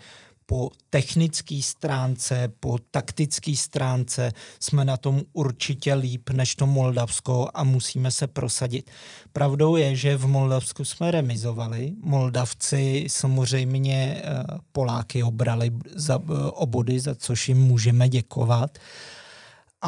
po 0.47 0.71
technické 0.91 1.63
stránce, 1.63 2.53
po 2.61 2.79
taktické 2.91 3.57
stránce 3.57 4.33
jsme 4.61 4.85
na 4.85 4.97
tom 4.97 5.23
určitě 5.33 5.95
líp 5.95 6.31
než 6.31 6.55
to 6.55 6.67
Moldavsko 6.67 7.49
a 7.55 7.65
musíme 7.65 8.11
se 8.11 8.27
prosadit. 8.27 8.91
Pravdou 9.33 9.77
je, 9.77 9.97
že 9.97 10.17
v 10.17 10.27
Moldavsku 10.27 10.85
jsme 10.85 11.11
remizovali. 11.11 11.93
Moldavci 12.03 13.07
samozřejmě 13.09 14.23
eh, 14.25 14.45
Poláky 14.73 15.23
obrali 15.23 15.71
za 15.95 16.19
eh, 16.19 16.51
obody, 16.51 17.01
za 17.01 17.15
což 17.15 17.49
jim 17.49 17.59
můžeme 17.59 18.09
děkovat 18.09 18.79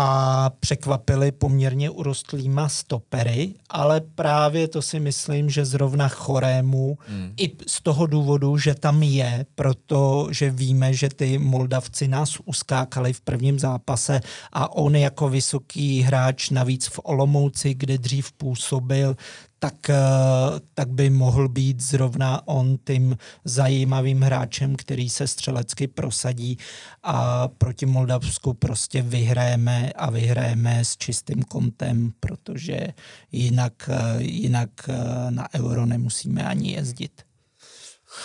a 0.01 0.51
překvapili 0.61 1.33
poměrně 1.33 1.91
urostlýma 1.91 2.69
stopery, 2.69 3.55
ale 3.71 4.01
právě 4.01 4.69
to 4.69 4.83
si 4.83 5.01
myslím, 5.01 5.51
že 5.51 5.65
zrovna 5.65 6.09
Chorému 6.09 6.99
hmm. 7.09 7.33
i 7.37 7.51
z 7.67 7.83
toho 7.83 8.07
důvodu, 8.07 8.59
že 8.59 8.75
tam 8.75 9.03
je, 9.03 9.47
protože 9.55 10.51
víme, 10.51 10.95
že 10.95 11.09
ty 11.09 11.39
Moldavci 11.39 12.09
nás 12.09 12.39
uskákali 12.45 13.13
v 13.13 13.21
prvním 13.21 13.59
zápase 13.59 14.21
a 14.53 14.73
on 14.73 14.97
jako 14.97 15.29
vysoký 15.29 16.01
hráč 16.01 16.51
navíc 16.51 16.87
v 16.87 17.01
Olomouci, 17.03 17.75
kde 17.75 17.99
dřív 17.99 18.33
působil, 18.33 19.17
tak, 19.59 19.91
eh, 19.91 19.97
tak 20.75 20.89
by 20.89 21.11
mohl 21.11 21.49
být 21.49 21.83
zrovna 21.83 22.49
on 22.49 22.79
tím 22.87 23.17
zajímavým 23.45 24.23
hráčem, 24.23 24.77
který 24.77 25.11
se 25.11 25.27
střelecky 25.27 25.87
prosadí 25.87 26.59
a 27.03 27.49
proti 27.49 27.87
Moldavsku 27.87 28.55
prostě 28.55 29.03
vyhrajeme 29.03 29.93
a 29.93 30.11
vyhrajeme 30.11 30.85
s 30.85 30.97
čistým 30.97 31.43
kontem, 31.43 32.13
protože 32.21 32.79
jinak, 33.33 33.73
eh, 33.93 34.23
jinak 34.23 34.71
eh, 34.89 35.31
na 35.31 35.49
euro 35.55 35.87
nemusíme 35.87 36.45
ani 36.45 36.73
jezdit. 36.73 37.23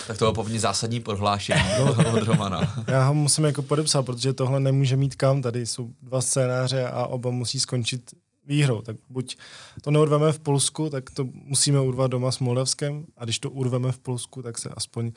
Tak 0.06 0.18
to 0.18 0.24
bylo 0.24 0.32
poměrně 0.32 0.60
zásadní 0.60 1.00
prohlášení 1.00 1.60
od 2.14 2.22
Romana. 2.22 2.84
Já 2.86 3.06
ho 3.06 3.14
musím 3.14 3.44
jako 3.44 3.62
podepsat, 3.62 4.02
protože 4.02 4.32
tohle 4.32 4.60
nemůže 4.60 4.96
mít 4.96 5.14
kam. 5.14 5.42
Tady 5.42 5.66
jsou 5.66 5.90
dva 6.02 6.20
scénáře 6.20 6.86
a 6.86 7.06
oba 7.06 7.30
musí 7.30 7.60
skončit 7.60 8.10
výhrou. 8.46 8.82
Tak 8.82 8.96
buď 9.08 9.36
to 9.82 9.90
neurveme 9.90 10.32
v 10.32 10.38
Polsku, 10.38 10.90
tak 10.90 11.10
to 11.10 11.28
musíme 11.32 11.80
urvat 11.80 12.10
doma 12.10 12.32
s 12.32 12.38
Moldavskem 12.38 13.06
a 13.16 13.24
když 13.24 13.38
to 13.38 13.50
urveme 13.50 13.92
v 13.92 13.98
Polsku, 13.98 14.42
tak 14.42 14.58
se 14.58 14.68
aspoň 14.68 15.12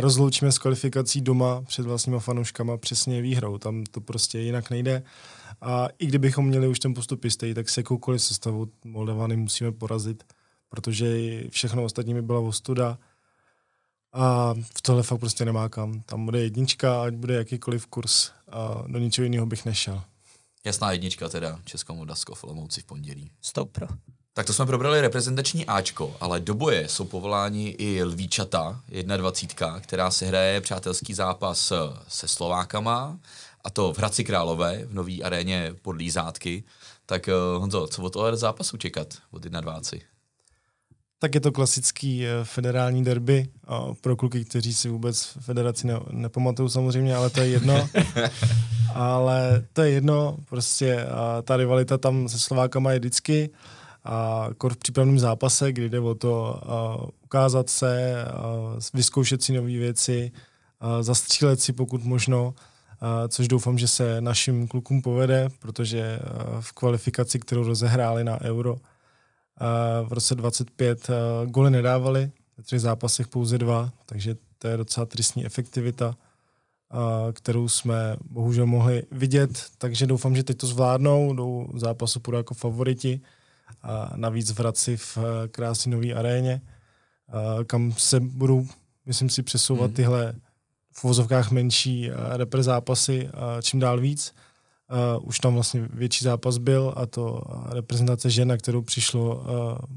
rozloučíme 0.00 0.52
s 0.52 0.58
kvalifikací 0.58 1.20
doma 1.20 1.62
před 1.62 1.86
vlastníma 1.86 2.18
fanouškama 2.18 2.76
přesně 2.76 3.22
výhrou. 3.22 3.58
Tam 3.58 3.84
to 3.90 4.00
prostě 4.00 4.38
jinak 4.38 4.70
nejde. 4.70 5.02
A 5.60 5.88
i 5.98 6.06
kdybychom 6.06 6.46
měli 6.46 6.68
už 6.68 6.78
ten 6.78 6.94
postup 6.94 7.24
jistý, 7.24 7.54
tak 7.54 7.68
se 7.68 7.80
jakoukoliv 7.80 8.22
sestavou 8.22 8.66
Moldavany 8.84 9.36
musíme 9.36 9.72
porazit, 9.72 10.24
protože 10.68 11.42
všechno 11.48 11.84
ostatní 11.84 12.14
mi 12.14 12.22
byla 12.22 12.40
ostuda. 12.40 12.98
A 14.12 14.54
v 14.74 14.82
tohle 14.82 15.02
fakt 15.02 15.18
prostě 15.18 15.44
nemá 15.44 15.68
kam. 15.68 16.00
Tam 16.00 16.24
bude 16.24 16.42
jednička, 16.42 17.02
ať 17.02 17.14
bude 17.14 17.34
jakýkoliv 17.34 17.86
kurz 17.86 18.30
a 18.48 18.84
do 18.86 18.98
ničeho 18.98 19.24
jiného 19.24 19.46
bych 19.46 19.64
nešel. 19.64 20.02
Jasná 20.64 20.92
jednička 20.92 21.28
teda, 21.28 21.58
Česko-Moldavsko 21.64 22.34
v 22.34 22.44
Olomouci 22.44 22.80
v 22.80 22.84
pondělí. 22.84 23.30
Stop 23.40 23.72
pro. 23.72 23.86
Tak 24.34 24.46
to 24.46 24.52
jsme 24.52 24.66
probrali 24.66 25.00
reprezentační 25.00 25.66
Ačko, 25.66 26.16
ale 26.20 26.40
do 26.40 26.54
boje 26.54 26.88
jsou 26.88 27.04
povoláni 27.04 27.68
i 27.68 28.04
Lvíčata, 28.04 28.80
21, 29.16 29.80
která 29.80 30.10
se 30.10 30.26
hraje 30.26 30.60
přátelský 30.60 31.14
zápas 31.14 31.72
se 32.08 32.28
Slovákama, 32.28 33.18
a 33.64 33.70
to 33.70 33.92
v 33.92 33.98
Hradci 33.98 34.24
Králové, 34.24 34.84
v 34.84 34.94
nový 34.94 35.22
aréně 35.22 35.74
pod 35.82 35.90
Lízátky. 35.90 36.64
Tak 37.06 37.28
eh, 37.28 37.32
Honzo, 37.58 37.86
co 37.86 38.02
od 38.02 38.12
tohle 38.12 38.36
zápasu 38.36 38.76
čekat 38.76 39.08
od 39.30 39.42
21? 39.42 40.06
Tak 41.22 41.34
je 41.34 41.40
to 41.40 41.52
klasický 41.52 42.26
eh, 42.26 42.30
federální 42.42 43.04
derby 43.04 43.48
pro 44.00 44.16
kluky, 44.16 44.44
kteří 44.44 44.74
si 44.74 44.88
vůbec 44.88 45.36
federaci 45.40 45.86
ne, 45.86 45.94
nepamatují 46.10 46.70
samozřejmě, 46.70 47.16
ale 47.16 47.30
to 47.30 47.40
je 47.40 47.46
jedno. 47.48 47.88
ale 48.94 49.64
to 49.72 49.82
je 49.82 49.90
jedno, 49.90 50.36
prostě 50.48 51.06
ta 51.42 51.56
rivalita 51.56 51.98
tam 51.98 52.28
se 52.28 52.38
Slovákama 52.38 52.92
je 52.92 52.98
vždycky 52.98 53.50
a 54.04 54.48
v 54.72 54.76
přípravném 54.76 55.18
zápase, 55.18 55.72
kdy 55.72 55.88
jde 55.88 56.00
o 56.00 56.14
to 56.14 56.60
ukázat 57.24 57.70
se, 57.70 58.24
vyzkoušet 58.94 59.42
si 59.42 59.52
nové 59.52 59.68
věci, 59.68 60.32
zastřílet 61.00 61.60
si 61.60 61.72
pokud 61.72 62.04
možno, 62.04 62.54
což 63.28 63.48
doufám, 63.48 63.78
že 63.78 63.88
se 63.88 64.20
našim 64.20 64.68
klukům 64.68 65.02
povede, 65.02 65.48
protože 65.58 66.18
v 66.60 66.72
kvalifikaci, 66.72 67.38
kterou 67.38 67.64
rozehráli 67.64 68.24
na 68.24 68.40
Euro 68.40 68.76
v 70.08 70.12
roce 70.12 70.34
25 70.34 71.10
a, 71.10 71.14
goly 71.46 71.70
nedávali, 71.70 72.30
ve 72.56 72.62
třech 72.62 72.80
zápasech 72.80 73.28
pouze 73.28 73.58
dva, 73.58 73.92
takže 74.06 74.36
to 74.58 74.68
je 74.68 74.76
docela 74.76 75.06
tristní 75.06 75.46
efektivita 75.46 76.16
kterou 77.32 77.68
jsme 77.68 78.16
bohužel 78.30 78.66
mohli 78.66 79.02
vidět, 79.10 79.64
takže 79.78 80.06
doufám, 80.06 80.36
že 80.36 80.42
teď 80.42 80.56
to 80.58 80.66
zvládnou, 80.66 81.34
jdou 81.34 81.68
zápasu 81.74 82.20
půjdu 82.20 82.36
jako 82.36 82.54
favoriti 82.54 83.20
a 83.82 84.12
navíc 84.16 84.50
v 84.50 84.58
Hradci 84.58 84.96
v 84.96 85.18
eh, 85.18 85.48
krásné 85.48 85.92
nové 85.92 86.12
aréně, 86.12 86.60
kam 87.66 87.92
se 87.92 88.20
budou, 88.20 88.66
myslím 89.06 89.30
si, 89.30 89.42
přesouvat 89.42 89.90
mm. 89.90 89.96
tyhle 89.96 90.34
v 90.92 91.04
vozovkách 91.04 91.50
menší 91.50 92.10
eh, 92.10 92.14
repre 92.36 92.62
zápasy 92.62 93.28
čím 93.62 93.80
dál 93.80 94.00
víc. 94.00 94.34
Uh, 94.92 95.28
už 95.28 95.38
tam 95.38 95.54
vlastně 95.54 95.88
větší 95.92 96.24
zápas 96.24 96.58
byl 96.58 96.94
a 96.96 97.06
to 97.06 97.42
reprezentace 97.68 98.30
žen, 98.30 98.48
na 98.48 98.56
kterou 98.56 98.82
přišlo 98.82 99.36
uh, 99.36 99.44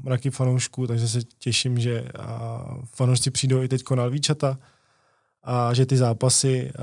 mraky 0.02 0.30
fanoušků, 0.30 0.86
takže 0.86 1.08
se 1.08 1.20
těším, 1.38 1.78
že 1.78 2.02
uh, 2.02 2.84
fanoušci 2.94 3.30
přijdou 3.30 3.62
i 3.62 3.68
teď 3.68 3.82
na 3.94 4.04
Lvíčata, 4.04 4.58
a 5.46 5.74
že 5.74 5.86
ty 5.86 5.96
zápasy, 5.96 6.72
eh, 6.74 6.82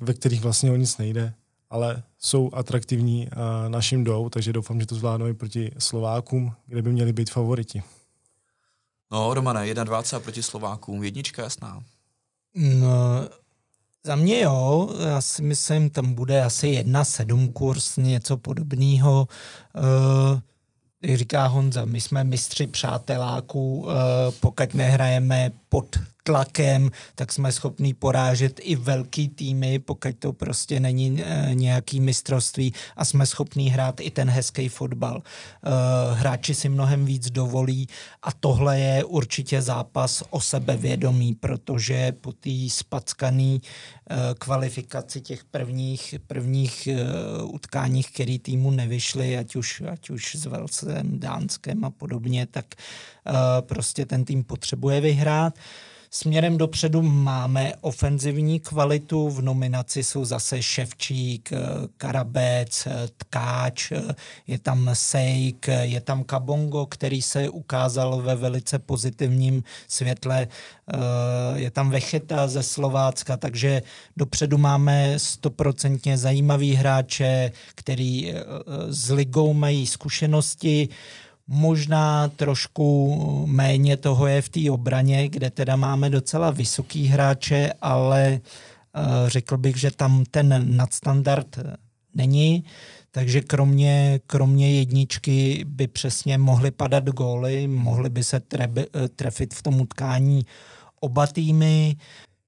ve 0.00 0.14
kterých 0.14 0.40
vlastně 0.40 0.70
o 0.70 0.76
nic 0.76 0.98
nejde, 0.98 1.34
ale 1.70 2.02
jsou 2.18 2.50
atraktivní 2.54 3.28
eh, 3.28 3.68
našim 3.68 4.04
jdou, 4.04 4.28
takže 4.28 4.52
doufám, 4.52 4.80
že 4.80 4.86
to 4.86 4.94
zvládnou 4.94 5.26
i 5.26 5.34
proti 5.34 5.72
Slovákům, 5.78 6.52
kde 6.66 6.82
by 6.82 6.92
měli 6.92 7.12
být 7.12 7.30
favoriti. 7.30 7.82
No, 9.12 9.34
Romane, 9.34 9.66
1-20 9.66 10.20
proti 10.20 10.42
Slovákům, 10.42 11.02
jednička 11.04 11.42
jasná. 11.42 11.82
No, 12.54 13.28
za 14.06 14.16
mě 14.16 14.40
jo, 14.40 14.90
já 15.08 15.20
si 15.20 15.42
myslím, 15.42 15.90
tam 15.90 16.14
bude 16.14 16.44
asi 16.44 16.66
1-7 16.66 17.52
kurz, 17.52 17.96
něco 17.96 18.36
podobného. 18.36 19.28
Uh, 21.04 21.16
říká 21.16 21.46
Honza, 21.46 21.84
my 21.84 22.00
jsme 22.00 22.24
mistři 22.24 22.66
přáteláků, 22.66 23.76
uh, 23.76 23.92
pokud 24.40 24.74
nehrajeme 24.74 25.50
pod 25.68 25.96
tlakem, 26.24 26.90
tak 27.14 27.32
jsme 27.32 27.52
schopní 27.52 27.94
porážet 27.94 28.60
i 28.62 28.76
velký 28.76 29.28
týmy, 29.28 29.78
pokud 29.78 30.16
to 30.18 30.32
prostě 30.32 30.80
není 30.80 31.22
e, 31.22 31.50
nějaký 31.54 32.00
mistrovství 32.00 32.72
a 32.96 33.04
jsme 33.04 33.26
schopní 33.26 33.70
hrát 33.70 34.00
i 34.00 34.10
ten 34.10 34.30
hezký 34.30 34.68
fotbal. 34.68 35.22
E, 35.22 35.70
hráči 36.14 36.54
si 36.54 36.68
mnohem 36.68 37.04
víc 37.04 37.30
dovolí 37.30 37.88
a 38.22 38.32
tohle 38.32 38.80
je 38.80 39.04
určitě 39.04 39.62
zápas 39.62 40.22
o 40.30 40.40
sebevědomí, 40.40 41.34
protože 41.34 42.12
po 42.12 42.32
té 42.32 42.50
spackané 42.68 43.42
e, 43.42 43.60
kvalifikaci 44.38 45.20
těch 45.20 45.44
prvních, 45.44 46.14
prvních 46.26 46.86
e, 46.86 46.96
utkáních, 47.42 48.10
který 48.10 48.38
týmu 48.38 48.70
nevyšly, 48.70 49.38
ať 49.38 49.56
už, 49.56 49.82
ať 49.92 50.10
už 50.10 50.34
s 50.34 50.46
Velsem, 50.46 51.20
Dánskem 51.20 51.84
a 51.84 51.90
podobně, 51.90 52.46
tak 52.46 52.66
e, 52.74 53.62
prostě 53.62 54.06
ten 54.06 54.24
tým 54.24 54.44
potřebuje 54.44 55.00
vyhrát. 55.00 55.54
Směrem 56.16 56.58
dopředu 56.58 57.02
máme 57.02 57.72
ofenzivní 57.80 58.60
kvalitu, 58.60 59.30
v 59.30 59.42
nominaci 59.42 60.04
jsou 60.04 60.24
zase 60.24 60.62
Ševčík, 60.62 61.52
eh, 61.52 61.58
Karabec, 61.96 62.86
eh, 62.86 63.08
Tkáč, 63.16 63.92
eh, 63.92 64.14
je 64.46 64.58
tam 64.58 64.90
Sejk, 64.92 65.68
je 65.82 66.00
tam 66.00 66.24
Kabongo, 66.24 66.86
který 66.86 67.22
se 67.22 67.48
ukázal 67.48 68.22
ve 68.22 68.34
velice 68.34 68.78
pozitivním 68.78 69.64
světle, 69.88 70.48
je 71.54 71.70
tam 71.70 71.90
Vecheta 71.90 72.48
ze 72.48 72.62
Slovácka, 72.62 73.36
takže 73.36 73.82
dopředu 74.16 74.58
máme 74.58 75.18
stoprocentně 75.18 76.18
zajímavý 76.18 76.74
hráče, 76.74 77.52
který 77.74 78.34
s 78.88 79.10
ligou 79.10 79.54
mají 79.54 79.86
zkušenosti, 79.86 80.88
Možná 81.46 82.28
trošku 82.28 83.16
méně 83.46 83.96
toho 83.96 84.26
je 84.26 84.42
v 84.42 84.48
té 84.48 84.70
obraně, 84.70 85.28
kde 85.28 85.50
teda 85.50 85.76
máme 85.76 86.10
docela 86.10 86.50
vysoký 86.50 87.06
hráče, 87.06 87.72
ale 87.80 88.40
uh, 88.96 89.28
řekl 89.28 89.56
bych, 89.56 89.76
že 89.76 89.90
tam 89.90 90.24
ten 90.30 90.76
nadstandard 90.76 91.58
není. 92.14 92.64
Takže 93.10 93.40
kromě, 93.40 94.20
kromě 94.26 94.78
jedničky 94.78 95.64
by 95.68 95.86
přesně 95.86 96.38
mohly 96.38 96.70
padat 96.70 97.04
góly, 97.04 97.66
mohly 97.66 98.10
by 98.10 98.24
se 98.24 98.40
trebe, 98.40 98.86
trefit 99.16 99.54
v 99.54 99.62
tom 99.62 99.80
utkání 99.80 100.46
oba 101.00 101.26
týmy. 101.26 101.96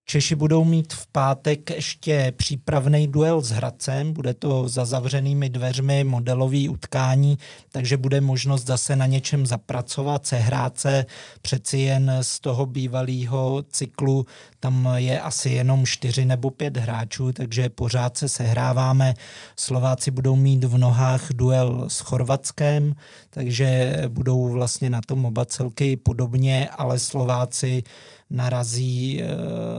Češi 0.09 0.35
budou 0.35 0.65
mít 0.65 0.93
v 0.93 1.07
pátek 1.07 1.71
ještě 1.71 2.33
přípravný 2.37 3.07
duel 3.07 3.41
s 3.41 3.51
Hradcem, 3.51 4.13
bude 4.13 4.35
to 4.35 4.69
za 4.69 4.85
zavřenými 4.85 5.49
dveřmi 5.49 6.05
modelový 6.05 6.69
utkání, 6.69 7.39
takže 7.73 7.97
bude 7.97 8.21
možnost 8.21 8.67
zase 8.67 8.97
na 8.97 9.07
něčem 9.07 9.47
zapracovat, 9.47 10.27
sehrát 10.27 10.79
se 10.79 11.07
přeci 11.43 11.79
jen 11.79 12.13
z 12.23 12.41
toho 12.41 12.67
bývalého 12.67 13.65
cyklu, 13.71 14.27
tam 14.61 14.89
je 14.97 15.21
asi 15.21 15.51
jenom 15.51 15.87
čtyři 15.87 16.25
nebo 16.25 16.51
pět 16.51 16.77
hráčů, 16.77 17.33
takže 17.33 17.69
pořád 17.69 18.17
se 18.17 18.29
sehráváme. 18.29 19.15
Slováci 19.57 20.11
budou 20.11 20.37
mít 20.37 20.65
v 20.65 20.79
nohách 20.79 21.29
duel 21.35 21.85
s 21.89 22.01
Chorvatskem, 22.01 22.95
takže 23.31 23.97
budou 24.09 24.49
vlastně 24.49 24.91
na 24.91 25.01
tom 25.07 25.25
oba 25.25 25.45
celky 25.45 25.97
podobně, 25.97 26.69
ale 26.69 26.99
Slováci 26.99 27.83
narazí 28.31 29.23
eh, 29.23 29.27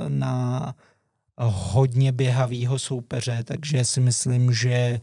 na 0.08 0.76
hodně 1.38 2.12
běhavého 2.12 2.80
soupeře, 2.80 3.44
takže 3.44 3.86
si 3.86 4.00
myslím, 4.00 4.54
že 4.54 4.72
eh, 4.72 5.02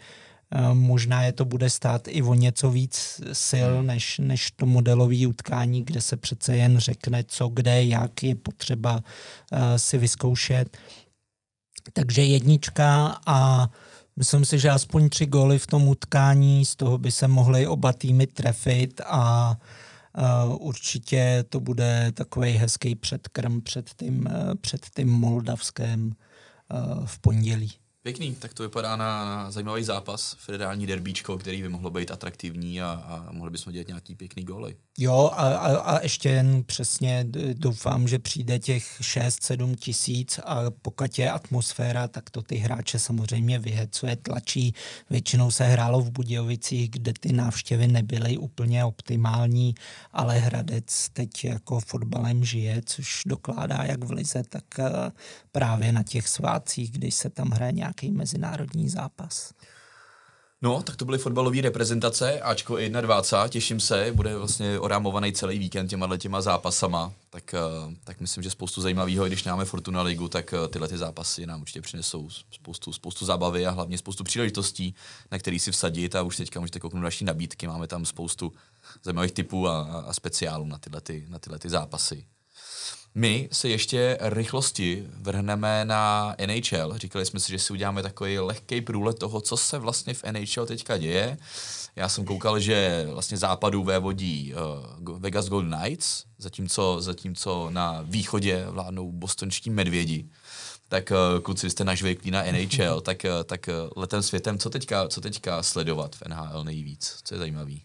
možná 0.75 1.23
je 1.23 1.33
to 1.33 1.45
bude 1.45 1.71
stát 1.71 2.09
i 2.09 2.23
o 2.23 2.35
něco 2.35 2.71
víc 2.71 3.21
sil, 3.49 3.71
hmm. 3.77 3.87
než, 3.87 4.19
než 4.19 4.51
to 4.51 4.67
modelové 4.67 5.27
utkání, 5.27 5.85
kde 5.85 6.01
se 6.01 6.17
přece 6.17 6.57
jen 6.57 6.79
řekne, 6.79 7.25
co, 7.25 7.49
kde, 7.49 7.85
jak 7.85 8.23
je 8.23 8.35
potřeba 8.35 8.95
uh, 8.95 9.59
si 9.77 9.99
vyzkoušet. 9.99 10.77
Takže 11.93 12.23
jednička 12.23 13.21
a 13.27 13.69
myslím 14.17 14.45
si, 14.45 14.59
že 14.59 14.71
aspoň 14.71 15.09
tři 15.09 15.27
góly 15.27 15.59
v 15.59 15.67
tom 15.67 15.89
utkání, 15.89 16.65
z 16.65 16.77
toho 16.77 16.99
by 16.99 17.13
se 17.13 17.29
mohly 17.29 17.67
oba 17.67 17.93
týmy 17.93 18.27
trefit 18.27 19.01
a 19.07 19.51
Uh, 19.51 19.84
určitě 20.59 21.44
to 21.48 21.61
bude 21.61 22.12
takový 22.14 22.50
hezký 22.50 22.94
předkrm 22.94 23.61
před 23.61 23.90
tím, 23.96 24.27
uh, 24.27 24.55
před 24.61 24.87
tím 24.96 25.09
Moldavském 25.09 26.07
uh, 26.07 27.07
v 27.07 27.18
pondělí. 27.18 27.72
Pěkný, 28.07 28.35
tak 28.35 28.55
to 28.55 28.62
vypadá 28.62 28.97
na, 28.97 29.25
na 29.25 29.51
zajímavý 29.51 29.85
zápas, 29.85 30.37
federální 30.38 30.87
derbíčko, 30.87 31.38
který 31.38 31.62
by 31.62 31.69
mohlo 31.69 31.90
být 31.90 32.11
atraktivní 32.11 32.83
a, 32.83 32.87
a 32.87 33.33
mohli 33.33 33.51
bychom 33.51 33.73
dělat 33.73 33.88
nějaký 33.88 34.14
pěkný 34.14 34.45
góly. 34.45 34.77
Jo 34.99 35.31
a, 35.33 35.49
a, 35.49 35.77
a 35.77 36.03
ještě 36.03 36.29
jen 36.29 36.64
přesně 36.64 37.27
doufám, 37.53 38.09
že 38.09 38.19
přijde 38.19 38.59
těch 38.59 39.01
6-7 39.01 39.75
tisíc 39.75 40.40
a 40.45 40.71
pokud 40.83 41.19
je 41.19 41.31
atmosféra, 41.31 42.09
tak 42.09 42.31
to 42.31 42.43
ty 42.43 42.57
hráče 42.57 42.99
samozřejmě 42.99 43.59
vyhecuje, 43.59 44.17
tlačí. 44.17 44.75
Většinou 45.11 45.51
se 45.51 45.64
hrálo 45.64 46.01
v 46.01 46.11
Budějovicích, 46.11 46.90
kde 46.90 47.12
ty 47.21 47.33
návštěvy 47.33 47.87
nebyly 47.87 48.37
úplně 48.37 48.85
optimální, 48.85 49.75
ale 50.12 50.38
Hradec 50.38 51.09
teď 51.12 51.45
jako 51.45 51.81
fotbalem 51.81 52.45
žije, 52.45 52.83
což 52.87 53.23
dokládá 53.27 53.85
jak 53.85 54.05
v 54.05 54.11
Lize, 54.11 54.43
tak 54.49 54.64
eh, 54.79 55.12
právě 55.53 55.93
na 55.93 56.03
těch 56.03 56.29
svácích, 56.29 56.90
když 56.90 57.14
se 57.14 57.31
tam 57.31 57.51
hraje 57.51 57.73
nějaký 58.03 58.17
mezinárodní 58.17 58.89
zápas. 58.89 59.53
No, 60.63 60.83
tak 60.83 60.97
to 60.97 61.05
byly 61.05 61.19
fotbalové 61.19 61.61
reprezentace, 61.61 62.41
Ačko 62.41 62.77
21, 62.77 63.49
těším 63.49 63.81
se, 63.81 64.13
bude 64.15 64.37
vlastně 64.37 64.79
orámovaný 64.79 65.33
celý 65.33 65.59
víkend 65.59 65.89
těma 65.89 66.17
těma 66.17 66.41
zápasama, 66.41 67.13
tak, 67.31 67.55
eh, 67.55 67.59
tak 68.05 68.21
myslím, 68.21 68.43
že 68.43 68.51
spoustu 68.51 68.81
zajímavého, 68.81 69.27
když 69.27 69.45
máme 69.45 69.65
Fortuna 69.65 70.03
Ligu, 70.03 70.29
tak 70.29 70.55
eh, 70.55 70.69
tyhle 70.69 70.89
ty 70.89 70.99
zápasy 70.99 71.47
nám 71.47 71.61
určitě 71.61 71.81
přinesou 71.81 72.29
spoustu, 72.51 72.93
spoustu 72.93 73.27
zábavy 73.27 73.67
a 73.67 73.71
hlavně 73.71 73.99
spoustu 73.99 74.25
příležitostí, 74.25 74.95
na 75.31 75.39
který 75.39 75.59
si 75.59 75.73
vsadit 75.73 76.17
a 76.17 76.23
už 76.23 76.37
teďka 76.37 76.61
můžete 76.61 76.81
kouknout 76.81 77.03
naší 77.03 77.25
nabídky, 77.25 77.67
máme 77.67 77.87
tam 77.87 78.05
spoustu 78.05 78.53
zajímavých 79.03 79.33
typů 79.33 79.69
a, 79.69 79.83
a 79.83 80.13
speciálů 80.13 80.67
na 80.67 80.79
tyhle, 80.79 81.01
ty, 81.01 81.27
na 81.29 81.39
tyhle 81.39 81.59
ty 81.59 81.69
zápasy. 81.69 82.25
My 83.16 83.48
se 83.53 83.68
ještě 83.68 84.18
rychlosti 84.20 85.07
vrhneme 85.16 85.85
na 85.85 86.35
NHL. 86.46 86.98
Říkali 86.98 87.27
jsme 87.27 87.40
si, 87.40 87.53
že 87.53 87.59
si 87.59 87.72
uděláme 87.72 88.03
takový 88.03 88.38
lehký 88.38 88.81
průlet 88.81 89.18
toho, 89.18 89.40
co 89.40 89.57
se 89.57 89.79
vlastně 89.79 90.14
v 90.14 90.24
NHL 90.24 90.66
teďka 90.66 90.98
děje. 90.98 91.38
Já 91.96 92.09
jsem 92.09 92.24
koukal, 92.24 92.61
že 92.61 93.07
vlastně 93.12 93.37
západu 93.37 93.85
vévodí 93.85 94.55
uh, 95.07 95.18
Vegas 95.18 95.48
Golden 95.48 95.81
Knights, 95.81 96.24
zatímco, 96.38 97.00
zatímco 97.00 97.70
na 97.70 98.05
východě 98.07 98.66
vládnou 98.68 99.12
bostonští 99.12 99.70
medvědi. 99.70 100.29
Tak 100.88 101.11
uh, 101.11 101.40
kluci, 101.40 101.70
jste 101.70 101.85
nažvejklí 101.85 102.31
na 102.31 102.42
NHL, 102.42 103.00
tak, 103.00 103.24
uh, 103.24 103.44
tak 103.44 103.68
letem 103.96 104.22
světem, 104.22 104.59
co 104.59 104.70
teďka, 104.70 105.09
co 105.09 105.20
teďka 105.20 105.62
sledovat 105.62 106.16
v 106.16 106.22
NHL 106.29 106.64
nejvíc? 106.64 107.18
Co 107.24 107.35
je 107.35 107.38
zajímavý? 107.38 107.83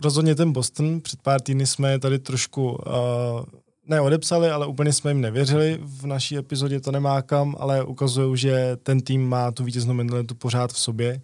Rozhodně 0.00 0.34
ten 0.34 0.52
Boston. 0.52 1.00
Před 1.00 1.22
pár 1.22 1.40
týdny 1.40 1.66
jsme 1.66 1.98
tady 1.98 2.18
trošku 2.18 2.70
uh, 2.70 3.44
neodepsali, 3.86 4.50
ale 4.50 4.66
úplně 4.66 4.92
jsme 4.92 5.10
jim 5.10 5.20
nevěřili. 5.20 5.78
V 5.82 6.06
naší 6.06 6.38
epizodě 6.38 6.80
to 6.80 6.92
nemá 6.92 7.22
kam, 7.22 7.54
ale 7.58 7.84
ukazují, 7.84 8.36
že 8.36 8.76
ten 8.82 9.00
tým 9.00 9.28
má 9.28 9.50
tu 9.50 9.64
vítěznou 9.64 9.94
mentalitu 9.94 10.34
pořád 10.34 10.72
v 10.72 10.78
sobě 10.78 11.20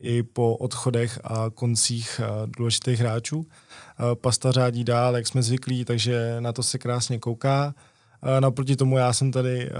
i 0.00 0.22
po 0.22 0.56
odchodech 0.56 1.20
a 1.24 1.50
koncích 1.54 2.20
eh, 2.24 2.26
důležitých 2.58 3.00
hráčů. 3.00 3.46
Eh, 3.46 4.14
Pasta 4.14 4.52
řádí 4.52 4.84
dál, 4.84 5.16
jak 5.16 5.26
jsme 5.26 5.42
zvyklí, 5.42 5.84
takže 5.84 6.36
na 6.40 6.52
to 6.52 6.62
se 6.62 6.78
krásně 6.78 7.18
kouká. 7.18 7.74
Eh, 8.22 8.40
naproti 8.40 8.76
tomu 8.76 8.98
já 8.98 9.12
jsem 9.12 9.32
tady 9.32 9.70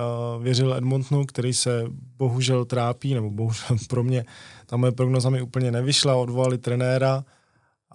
věřil 0.41 0.75
Edmontonu, 0.75 1.27
který 1.27 1.55
se 1.55 1.85
bohužel 2.19 2.65
trápí, 2.65 3.15
nebo 3.15 3.31
bohužel 3.31 3.77
pro 3.89 4.03
mě 4.03 4.25
ta 4.67 4.77
moje 4.77 4.93
prognoza 4.93 5.31
mi 5.31 5.43
úplně 5.43 5.71
nevyšla, 5.71 6.17
odvolali 6.17 6.59
trenéra, 6.59 7.25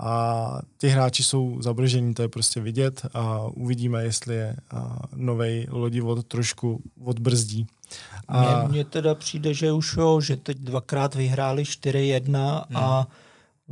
a 0.01 0.59
ti 0.77 0.87
hráči 0.87 1.23
jsou 1.23 1.61
zabržení, 1.61 2.13
to 2.13 2.21
je 2.21 2.27
prostě 2.27 2.61
vidět 2.61 3.05
a 3.13 3.39
uvidíme, 3.53 4.03
jestli 4.03 4.35
je 4.35 4.55
nový 5.15 5.67
lodivod 5.69 6.27
trošku 6.27 6.81
odbrzdí. 7.03 7.67
A... 8.27 8.67
Mně 8.67 8.85
teda 8.85 9.15
přijde, 9.15 9.53
že 9.53 9.71
už 9.71 9.97
jo, 9.97 10.21
že 10.21 10.37
teď 10.37 10.57
dvakrát 10.57 11.15
vyhráli 11.15 11.63
4-1 11.63 12.65
hmm. 12.69 12.77
a 12.77 13.07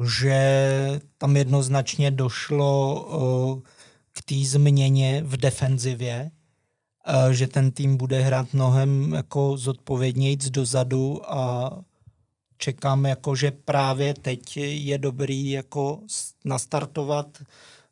že 0.04 1.02
tam 1.18 1.38
jednoznačně 1.38 2.12
došlo 2.12 3.06
k 4.12 4.22
té 4.22 4.36
změně 4.46 5.24
v 5.26 5.38
defenzivě, 5.38 6.32
uh, 7.08 7.30
že 7.32 7.48
ten 7.48 7.72
tým 7.72 7.98
bude 7.98 8.22
hrát 8.22 8.54
mnohem 8.54 9.14
jako 9.14 9.58
zodpovědnějc 9.58 10.50
dozadu 10.50 11.34
a 11.34 11.72
čekám, 12.60 13.06
jako, 13.06 13.36
že 13.36 13.52
právě 13.52 14.14
teď 14.14 14.58
je 14.58 14.98
dobrý 14.98 15.52
jako 15.52 16.00
nastartovat 16.46 17.28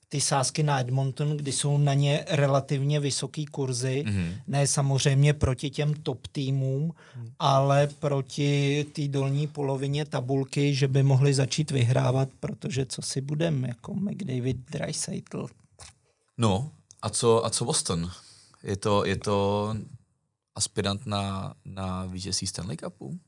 ty 0.10 0.21
sázky 0.21 0.63
na 0.63 0.80
Edmonton, 0.80 1.38
kdy 1.38 1.51
jsou 1.51 1.77
na 1.77 1.93
ně 1.93 2.25
relativně 2.30 2.99
vysoký 2.99 3.45
kurzy, 3.45 4.03
mm-hmm. 4.08 4.34
ne 4.47 4.67
samozřejmě 4.67 5.34
proti 5.34 5.69
těm 5.69 5.93
top 5.93 6.27
týmům, 6.27 6.84
mm. 6.84 7.30
ale 7.39 7.88
proti 7.99 8.86
té 8.93 9.08
dolní 9.08 9.47
polovině 9.47 10.06
tabulky, 10.06 10.75
že 10.75 10.88
by 10.88 11.03
mohli 11.03 11.34
začít 11.34 11.71
vyhrávat, 11.71 12.30
protože 12.39 12.86
co 12.86 13.01
si 13.01 13.21
budem, 13.21 13.65
jako 13.65 13.93
McDavid, 13.93 14.58
Dreisaitl. 14.71 15.47
No, 16.38 16.71
a 17.01 17.10
co, 17.10 17.45
a 17.45 17.49
co 17.49 17.65
Boston? 17.65 18.12
Je 18.63 18.77
to, 18.77 19.06
je 19.06 19.15
to 19.15 19.75
aspirant 20.56 21.06
na, 21.06 21.53
na 21.65 22.06
vítězství 22.06 22.47
Stanley 22.47 22.77
Cupu? 22.77 23.19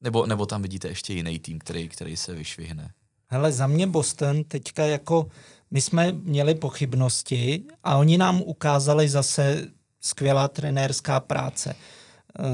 Nebo, 0.00 0.26
nebo 0.26 0.46
tam 0.46 0.62
vidíte 0.62 0.88
ještě 0.88 1.12
jiný 1.12 1.38
tým, 1.38 1.58
který, 1.58 1.88
který 1.88 2.16
se 2.16 2.34
vyšvihne? 2.34 2.90
Hele, 3.26 3.52
za 3.52 3.66
mě 3.66 3.86
Boston 3.86 4.44
teďka 4.44 4.84
jako, 4.84 5.26
my 5.70 5.80
jsme 5.80 6.12
měli 6.12 6.54
pochybnosti 6.54 7.62
a 7.84 7.96
oni 7.96 8.18
nám 8.18 8.42
ukázali 8.42 9.08
zase 9.08 9.66
skvělá 10.00 10.48
trenérská 10.48 11.20
práce. 11.20 11.74
Uh, 12.38 12.44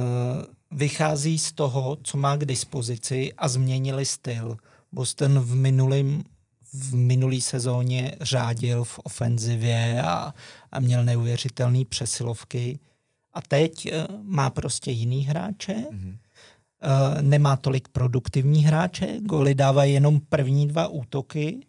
vychází 0.71 1.39
z 1.39 1.53
toho, 1.53 1.97
co 2.03 2.17
má 2.17 2.37
k 2.37 2.45
dispozici 2.45 3.33
a 3.39 3.49
změnili 3.49 4.05
styl. 4.05 4.57
Boston 4.93 5.41
v 5.41 5.55
minulým 5.55 6.25
v 6.73 6.95
minulý 6.95 7.41
sezóně 7.41 8.17
řádil 8.21 8.85
v 8.85 8.99
ofenzivě 8.99 10.03
a, 10.03 10.35
a 10.73 10.81
měl 10.81 11.05
neuvěřitelné 11.05 11.85
přesilovky. 11.85 12.79
A 13.33 13.43
teď 13.43 13.93
uh, 13.93 14.17
má 14.23 14.51
prostě 14.51 14.91
jiný 14.91 15.25
hráče, 15.25 15.75
mm-hmm. 15.75 16.17
Eh, 16.85 17.23
nemá 17.23 17.57
tolik 17.57 17.89
produktivní 17.89 18.65
hráče, 18.65 19.19
goly 19.21 19.55
dávají 19.55 19.95
jenom 19.95 20.21
první 20.21 20.69
dva 20.69 20.89
útoky, 20.89 21.67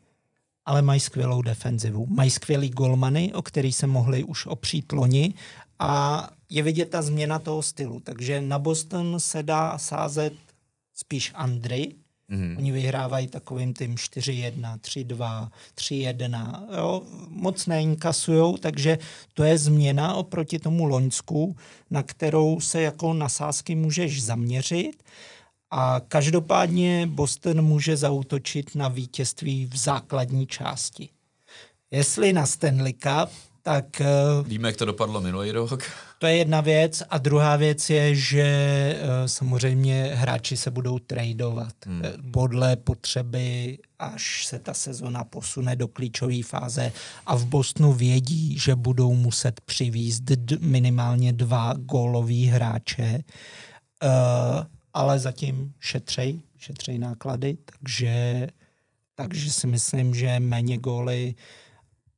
ale 0.65 0.81
mají 0.81 0.99
skvělou 0.99 1.41
defenzivu. 1.41 2.05
Mají 2.09 2.29
skvělý 2.31 2.69
golmany, 2.69 3.33
o 3.33 3.41
který 3.41 3.71
se 3.73 3.87
mohli 3.87 4.23
už 4.23 4.45
opřít 4.45 4.91
loni 4.91 5.33
a 5.79 6.29
je 6.49 6.63
vidět 6.63 6.89
ta 6.89 7.01
změna 7.01 7.39
toho 7.39 7.61
stylu. 7.61 7.99
Takže 7.99 8.41
na 8.41 8.59
Boston 8.59 9.19
se 9.19 9.43
dá 9.43 9.77
sázet 9.77 10.33
spíš 10.93 11.31
Andry, 11.35 11.95
Mm-hmm. 12.31 12.57
Oni 12.57 12.71
vyhrávají 12.71 13.27
takovým 13.27 13.73
tím 13.73 13.95
4-1, 13.95 14.77
3-2, 14.77 15.49
3-1. 15.75 16.63
Jo? 16.77 17.01
Moc 17.29 17.65
neinkasujou, 17.65 18.57
takže 18.57 18.97
to 19.33 19.43
je 19.43 19.57
změna 19.57 20.13
oproti 20.13 20.59
tomu 20.59 20.85
Loňsku, 20.85 21.55
na 21.89 22.03
kterou 22.03 22.59
se 22.59 22.81
jako 22.81 23.13
na 23.13 23.29
sázky 23.29 23.75
můžeš 23.75 24.23
zaměřit. 24.23 25.03
A 25.71 26.01
každopádně 26.07 27.07
Boston 27.07 27.61
může 27.61 27.97
zautočit 27.97 28.75
na 28.75 28.87
vítězství 28.87 29.65
v 29.65 29.77
základní 29.77 30.47
části. 30.47 31.09
Jestli 31.91 32.33
na 32.33 32.45
Stanley 32.45 32.93
Cup, 32.93 33.29
tak... 33.65 34.01
eh, 34.01 34.43
Víme, 34.47 34.67
jak 34.69 34.77
to 34.77 34.85
dopadlo 34.85 35.21
minulý 35.21 35.51
rok. 35.51 35.83
To 36.19 36.27
je 36.27 36.35
jedna 36.37 36.61
věc. 36.61 37.03
A 37.09 37.17
druhá 37.17 37.55
věc 37.55 37.89
je, 37.89 38.15
že 38.15 38.43
eh, 38.43 39.27
samozřejmě 39.27 40.11
hráči 40.13 40.57
se 40.57 40.71
budou 40.71 40.99
tradovat 40.99 41.73
hmm. 41.85 42.01
podle 42.31 42.75
potřeby, 42.75 43.77
až 43.99 44.45
se 44.45 44.59
ta 44.59 44.73
sezona 44.73 45.23
posune 45.23 45.75
do 45.75 45.87
klíčové 45.87 46.43
fáze. 46.43 46.91
A 47.25 47.35
v 47.35 47.45
Bostonu 47.45 47.93
vědí, 47.93 48.59
že 48.59 48.75
budou 48.75 49.13
muset 49.13 49.61
přivízt 49.61 50.23
minimálně 50.59 51.33
dva 51.33 51.73
gólový 51.77 52.45
hráče, 52.45 53.23
uh, 54.03 54.09
ale 54.93 55.19
zatím 55.19 55.73
šetřej, 55.79 56.41
šetřej 56.57 56.99
náklady, 56.99 57.57
takže, 57.65 58.47
takže 59.15 59.51
si 59.51 59.67
myslím, 59.67 60.15
že 60.15 60.39
méně 60.39 60.77
góly 60.77 61.35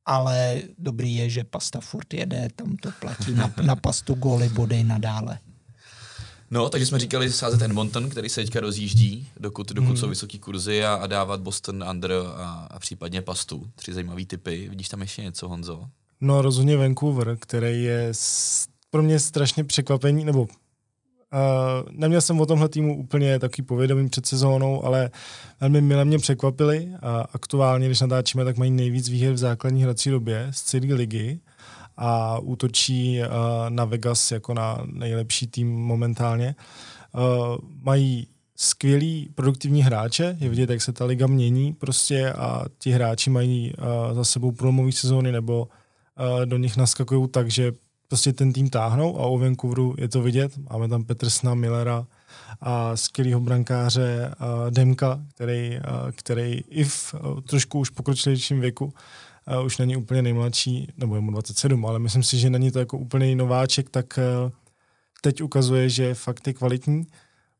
ale 0.08 0.62
dobrý 0.78 1.14
je, 1.16 1.30
že 1.30 1.44
pasta 1.44 1.80
furt 1.80 2.14
jede, 2.14 2.48
tam 2.56 2.76
to 2.76 2.90
platí 3.00 3.34
na, 3.34 3.54
na 3.62 3.76
pastu 3.76 4.14
góly 4.14 4.48
body 4.48 4.84
nadále. 4.84 5.38
No, 6.50 6.68
takže 6.68 6.86
jsme 6.86 6.98
říkali 6.98 7.32
sázet 7.32 7.62
Edmonton, 7.62 8.10
který 8.10 8.28
se 8.28 8.40
teďka 8.40 8.60
rozjíždí, 8.60 9.28
dokud, 9.40 9.72
dokud 9.72 9.88
hmm. 9.88 9.96
jsou 9.96 10.08
vysoký 10.08 10.38
kurzy 10.38 10.84
a, 10.84 10.94
a 10.94 11.06
dávat 11.06 11.40
Boston 11.40 11.84
under 11.90 12.12
a, 12.12 12.68
a 12.70 12.78
případně 12.78 13.22
pastu. 13.22 13.70
Tři 13.74 13.92
zajímavý 13.92 14.26
typy. 14.26 14.68
Vidíš 14.68 14.88
tam 14.88 15.00
ještě 15.00 15.22
něco, 15.22 15.48
Honzo? 15.48 15.88
No 16.20 16.42
rozhodně 16.42 16.76
Vancouver, 16.76 17.36
který 17.40 17.82
je 17.82 18.12
pro 18.90 19.02
mě 19.02 19.20
strašně 19.20 19.64
překvapení, 19.64 20.24
nebo 20.24 20.46
uh, 21.32 21.90
neměl 21.90 22.20
jsem 22.20 22.40
o 22.40 22.46
tomhle 22.46 22.68
týmu 22.68 22.98
úplně 22.98 23.38
takový 23.38 23.62
povědomí 23.66 24.08
před 24.08 24.26
sezónou, 24.26 24.84
ale 24.84 25.10
velmi 25.60 25.80
mile 25.80 26.04
mě 26.04 26.18
překvapili 26.18 26.88
a 27.02 27.20
aktuálně, 27.32 27.86
když 27.86 28.00
natáčíme, 28.00 28.44
tak 28.44 28.56
mají 28.56 28.70
nejvíc 28.70 29.08
výher 29.08 29.32
v 29.32 29.38
základní 29.38 29.82
hrací 29.82 30.10
době 30.10 30.48
z 30.50 30.62
celé 30.62 30.94
ligy 30.94 31.40
a 31.96 32.38
útočí 32.38 33.20
uh, 33.20 33.26
na 33.68 33.84
Vegas 33.84 34.32
jako 34.32 34.54
na 34.54 34.82
nejlepší 34.86 35.46
tým 35.46 35.76
momentálně. 35.76 36.54
Uh, 37.14 37.56
mají 37.82 38.26
skvělý 38.56 39.28
produktivní 39.34 39.82
hráče, 39.82 40.36
je 40.40 40.48
vidět, 40.48 40.70
jak 40.70 40.82
se 40.82 40.92
ta 40.92 41.04
liga 41.04 41.26
mění 41.26 41.72
prostě 41.72 42.32
a 42.32 42.64
ti 42.78 42.90
hráči 42.90 43.30
mají 43.30 43.72
uh, 43.78 44.14
za 44.14 44.24
sebou 44.24 44.52
průlomový 44.52 44.92
sezóny 44.92 45.32
nebo 45.32 45.60
uh, 45.60 46.46
do 46.46 46.56
nich 46.56 46.76
naskakují 46.76 47.28
tak, 47.28 47.50
že 47.50 47.72
prostě 48.08 48.32
ten 48.32 48.52
tým 48.52 48.70
táhnou 48.70 49.20
a 49.20 49.22
o 49.22 49.38
Vancouveru 49.38 49.94
je 49.98 50.08
to 50.08 50.22
vidět. 50.22 50.52
Máme 50.70 50.88
tam 50.88 51.04
Petersna, 51.04 51.54
Millera 51.54 52.06
a 52.60 52.96
skvělého 52.96 53.40
brankáře 53.40 54.34
Demka, 54.70 55.20
který, 55.34 55.78
který 56.12 56.60
i 56.68 56.84
v 56.84 57.14
trošku 57.48 57.78
už 57.78 57.90
pokročilejším 57.90 58.60
věku 58.60 58.92
už 59.64 59.78
není 59.78 59.96
úplně 59.96 60.22
nejmladší, 60.22 60.92
nebo 60.96 61.14
je 61.14 61.20
mu 61.20 61.30
27, 61.30 61.86
ale 61.86 61.98
myslím 61.98 62.22
si, 62.22 62.38
že 62.38 62.50
není 62.50 62.70
to 62.70 62.78
jako 62.78 62.98
úplný 62.98 63.34
nováček, 63.34 63.90
tak 63.90 64.18
teď 65.20 65.42
ukazuje, 65.42 65.88
že 65.88 66.14
fakt 66.14 66.46
je 66.46 66.52
kvalitní. 66.52 67.06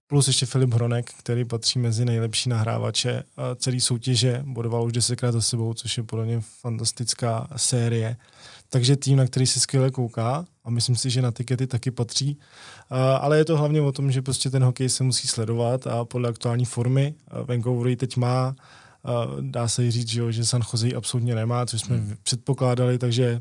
Plus 0.07 0.27
ještě 0.27 0.47
Filip 0.47 0.75
Hronek, 0.75 1.11
který 1.19 1.45
patří 1.45 1.79
mezi 1.79 2.05
nejlepší 2.05 2.49
nahrávače 2.49 3.23
celé 3.57 3.81
soutěže, 3.81 4.43
bodoval 4.47 4.85
už 4.85 4.93
desetkrát 4.93 5.33
za 5.33 5.41
sebou, 5.41 5.75
což 5.75 5.97
je 5.97 6.03
podle 6.03 6.25
mě 6.25 6.41
fantastická 6.41 7.49
série. 7.57 8.17
Takže 8.71 8.97
tým, 8.97 9.17
na 9.17 9.27
který 9.27 9.47
se 9.47 9.61
skvěle 9.61 9.91
kouká 9.91 10.45
a 10.65 10.71
myslím 10.71 10.97
si, 10.97 11.11
že 11.11 11.23
na 11.23 11.31
tikety 11.31 11.67
taky 11.67 11.91
patří. 11.91 12.39
Ale 13.21 13.39
je 13.39 13.45
to 13.45 13.57
hlavně 13.57 13.81
o 13.81 13.93
tom, 13.93 14.13
že 14.13 14.23
prostě 14.23 14.51
ten 14.51 14.65
hokej 14.65 14.89
se 14.89 15.05
musí 15.05 15.29
sledovat 15.29 15.87
a 15.87 16.05
podle 16.05 16.29
aktuální 16.29 16.65
formy 16.65 17.15
Vancouver 17.45 17.97
teď 17.97 18.17
má, 18.17 18.55
dá 19.41 19.69
se 19.69 19.91
říct, 19.91 20.09
že, 20.09 20.33
že 20.33 20.47
San 20.47 20.63
Jose 20.73 20.95
absolutně 20.95 21.35
nemá, 21.35 21.67
což 21.67 21.81
jsme 21.81 21.97
hmm. 21.97 22.17
předpokládali, 22.23 22.99
takže 22.99 23.41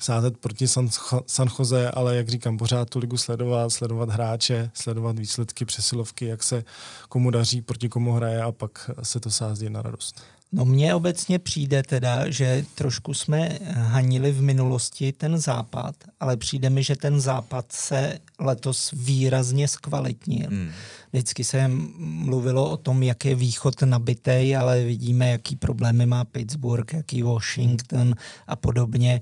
sázet 0.00 0.38
proti 0.38 0.68
San, 0.68 0.88
San 1.26 1.48
Jose, 1.58 1.90
ale 1.90 2.16
jak 2.16 2.28
říkám, 2.28 2.58
pořád 2.58 2.90
tu 2.90 2.98
ligu 2.98 3.16
sledovat, 3.16 3.70
sledovat 3.70 4.10
hráče, 4.10 4.70
sledovat 4.74 5.18
výsledky, 5.18 5.64
přesilovky, 5.64 6.26
jak 6.26 6.42
se 6.42 6.64
komu 7.08 7.30
daří, 7.30 7.62
proti 7.62 7.88
komu 7.88 8.12
hraje 8.12 8.42
a 8.42 8.52
pak 8.52 8.90
se 9.02 9.20
to 9.20 9.30
sází 9.30 9.70
na 9.70 9.82
radost. 9.82 10.22
No 10.56 10.64
mně 10.64 10.94
obecně 10.94 11.38
přijde 11.38 11.82
teda, 11.82 12.30
že 12.30 12.64
trošku 12.74 13.14
jsme 13.14 13.58
hanili 13.72 14.32
v 14.32 14.42
minulosti 14.42 15.12
ten 15.12 15.38
západ, 15.38 15.94
ale 16.20 16.36
přijde 16.36 16.70
mi, 16.70 16.82
že 16.82 16.96
ten 16.96 17.20
západ 17.20 17.72
se 17.72 18.18
letos 18.38 18.90
výrazně 18.96 19.68
zkvalitnil. 19.68 20.46
Hmm. 20.50 20.70
Vždycky 21.12 21.44
se 21.44 21.70
mluvilo 21.98 22.70
o 22.70 22.76
tom, 22.76 23.02
jak 23.02 23.24
je 23.24 23.34
východ 23.34 23.82
nabitý, 23.82 24.56
ale 24.56 24.84
vidíme, 24.84 25.30
jaký 25.30 25.56
problémy 25.56 26.06
má 26.06 26.24
Pittsburgh, 26.24 26.94
jaký 26.94 27.22
Washington 27.22 28.14
a 28.46 28.56
podobně. 28.56 29.20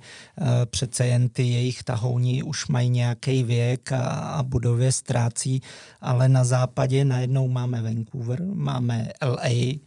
Přece 0.64 1.06
jen 1.06 1.28
ty 1.28 1.42
jejich 1.42 1.82
tahouni 1.82 2.42
už 2.42 2.66
mají 2.66 2.88
nějaký 2.88 3.42
věk 3.42 3.92
a, 3.92 4.00
a 4.08 4.42
budově 4.42 4.92
ztrácí, 4.92 5.62
ale 6.00 6.28
na 6.28 6.44
západě 6.44 7.04
najednou 7.04 7.48
máme 7.48 7.82
Vancouver, 7.82 8.42
máme 8.42 9.08
LA, 9.22 9.78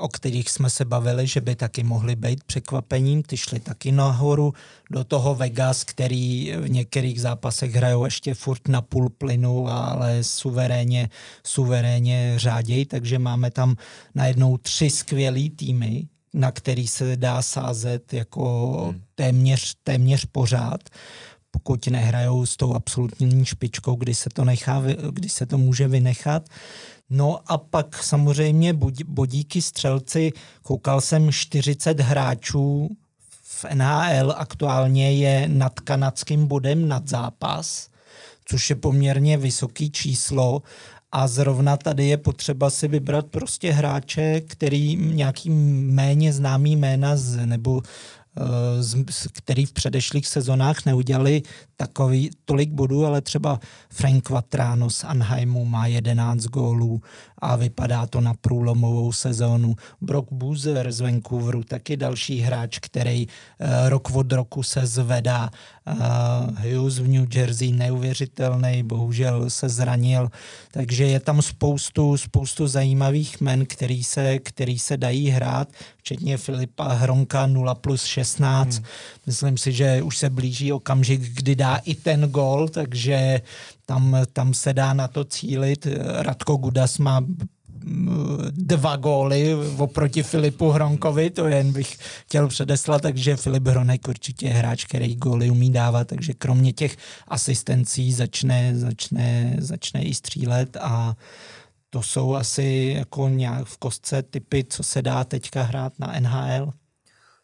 o 0.00 0.08
kterých 0.08 0.50
jsme 0.50 0.70
se 0.70 0.84
bavili, 0.84 1.26
že 1.26 1.40
by 1.40 1.54
taky 1.54 1.82
mohly 1.82 2.16
být 2.16 2.44
překvapením. 2.44 3.22
Ty 3.22 3.36
šly 3.36 3.60
taky 3.60 3.92
nahoru 3.92 4.54
do 4.90 5.04
toho 5.04 5.34
Vegas, 5.34 5.84
který 5.84 6.52
v 6.56 6.70
některých 6.70 7.20
zápasech 7.20 7.74
hrajou 7.74 8.04
ještě 8.04 8.34
furt 8.34 8.68
na 8.68 8.82
půl 8.82 9.08
plynu, 9.08 9.68
ale 9.68 10.24
suverénně, 10.24 11.08
suverénně 11.44 12.34
řádějí, 12.36 12.84
takže 12.84 13.18
máme 13.18 13.50
tam 13.50 13.76
najednou 14.14 14.56
tři 14.56 14.90
skvělý 14.90 15.50
týmy, 15.50 16.08
na 16.34 16.52
který 16.52 16.86
se 16.86 17.16
dá 17.16 17.42
sázet 17.42 18.12
jako 18.12 18.72
hmm. 18.90 19.00
téměř, 19.14 19.74
téměř 19.84 20.24
pořád 20.32 20.80
pokud 21.50 21.86
nehrajou 21.86 22.46
s 22.46 22.56
tou 22.56 22.74
absolutní 22.74 23.44
špičkou, 23.44 23.94
kdy 23.94 24.14
se 24.14 24.30
to, 24.30 24.44
nechá, 24.44 24.82
kdy 25.10 25.28
se 25.28 25.46
to 25.46 25.58
může 25.58 25.88
vynechat. 25.88 26.48
No 27.10 27.38
a 27.46 27.58
pak 27.58 28.02
samozřejmě 28.02 28.74
bodíky 29.06 29.62
střelci, 29.62 30.32
koukal 30.62 31.00
jsem 31.00 31.32
40 31.32 32.00
hráčů 32.00 32.96
v 33.42 33.64
NHL 33.74 34.34
aktuálně 34.36 35.12
je 35.12 35.48
nad 35.48 35.80
kanadským 35.80 36.46
bodem 36.46 36.88
nad 36.88 37.08
zápas, 37.08 37.88
což 38.44 38.70
je 38.70 38.76
poměrně 38.76 39.36
vysoký 39.36 39.90
číslo. 39.90 40.62
A 41.12 41.28
zrovna 41.28 41.76
tady 41.76 42.06
je 42.06 42.16
potřeba 42.16 42.70
si 42.70 42.88
vybrat 42.88 43.26
prostě 43.26 43.72
hráče, 43.72 44.40
který 44.40 44.96
nějaký 44.96 45.50
méně 45.50 46.32
známý 46.32 46.76
jména 46.76 47.16
z, 47.16 47.46
nebo 47.46 47.82
který 49.32 49.66
v 49.66 49.72
předešlých 49.72 50.26
sezonách 50.26 50.84
neudělali 50.86 51.42
takový 51.76 52.30
tolik 52.44 52.70
bodů, 52.70 53.06
ale 53.06 53.20
třeba 53.20 53.60
Frank 53.90 54.24
Quatrano 54.24 54.90
z 54.90 55.04
Anheimu 55.04 55.64
má 55.64 55.86
11 55.86 56.44
gólů 56.44 57.00
a 57.38 57.56
vypadá 57.56 58.06
to 58.06 58.20
na 58.20 58.34
průlomovou 58.40 59.12
sezónu. 59.12 59.76
Brock 60.00 60.32
Boozer 60.32 60.92
z 60.92 61.00
Vancouveru, 61.00 61.64
taky 61.64 61.96
další 61.96 62.38
hráč, 62.38 62.78
který 62.78 63.26
uh, 63.26 63.88
rok 63.88 64.10
od 64.10 64.32
roku 64.32 64.62
se 64.62 64.86
zvedá. 64.86 65.50
Uh, 65.86 65.96
Hughes 66.58 66.98
v 66.98 67.08
New 67.08 67.36
Jersey 67.36 67.72
neuvěřitelný, 67.72 68.82
bohužel 68.82 69.50
se 69.50 69.68
zranil, 69.68 70.28
takže 70.70 71.04
je 71.04 71.20
tam 71.20 71.42
spoustu, 71.42 72.16
spoustu 72.16 72.66
zajímavých 72.66 73.40
men, 73.40 73.66
který 73.66 74.04
se, 74.04 74.38
který 74.38 74.78
se 74.78 74.96
dají 74.96 75.28
hrát, 75.30 75.68
včetně 75.96 76.36
Filipa 76.36 76.88
Hronka 76.88 77.46
0 77.46 77.74
plus 77.74 78.04
16. 78.24 78.76
Hmm. 78.76 78.84
Myslím 79.26 79.56
si, 79.58 79.72
že 79.72 80.02
už 80.02 80.18
se 80.18 80.30
blíží 80.30 80.72
okamžik, 80.72 81.20
kdy 81.20 81.56
dá 81.56 81.76
i 81.76 81.94
ten 81.94 82.20
gol, 82.20 82.68
takže 82.68 83.40
tam, 83.86 84.16
tam 84.32 84.54
se 84.54 84.72
dá 84.72 84.92
na 84.92 85.08
to 85.08 85.24
cílit. 85.24 85.86
Radko 86.22 86.56
Gudas 86.56 86.98
má 86.98 87.24
dva 88.50 88.96
góly 88.96 89.54
oproti 89.78 90.22
Filipu 90.22 90.68
Hronkovi, 90.68 91.30
to 91.30 91.48
jen 91.48 91.72
bych 91.72 91.96
chtěl 92.26 92.48
předeslat, 92.48 93.02
takže 93.02 93.36
Filip 93.36 93.66
Hronek 93.66 94.08
určitě 94.08 94.46
je 94.46 94.52
hráč, 94.52 94.84
který 94.84 95.16
góly 95.16 95.50
umí 95.50 95.72
dávat, 95.72 96.06
takže 96.06 96.32
kromě 96.32 96.72
těch 96.72 96.96
asistencí 97.28 98.12
začne, 98.12 98.78
začne, 98.78 99.56
začne 99.58 100.02
i 100.02 100.14
střílet 100.14 100.76
a 100.76 101.16
to 101.90 102.02
jsou 102.02 102.34
asi 102.34 102.94
jako 102.96 103.28
nějak 103.28 103.66
v 103.66 103.78
kostce 103.78 104.22
typy, 104.22 104.64
co 104.64 104.82
se 104.82 105.02
dá 105.02 105.24
teďka 105.24 105.62
hrát 105.62 105.92
na 105.98 106.20
NHL. 106.20 106.72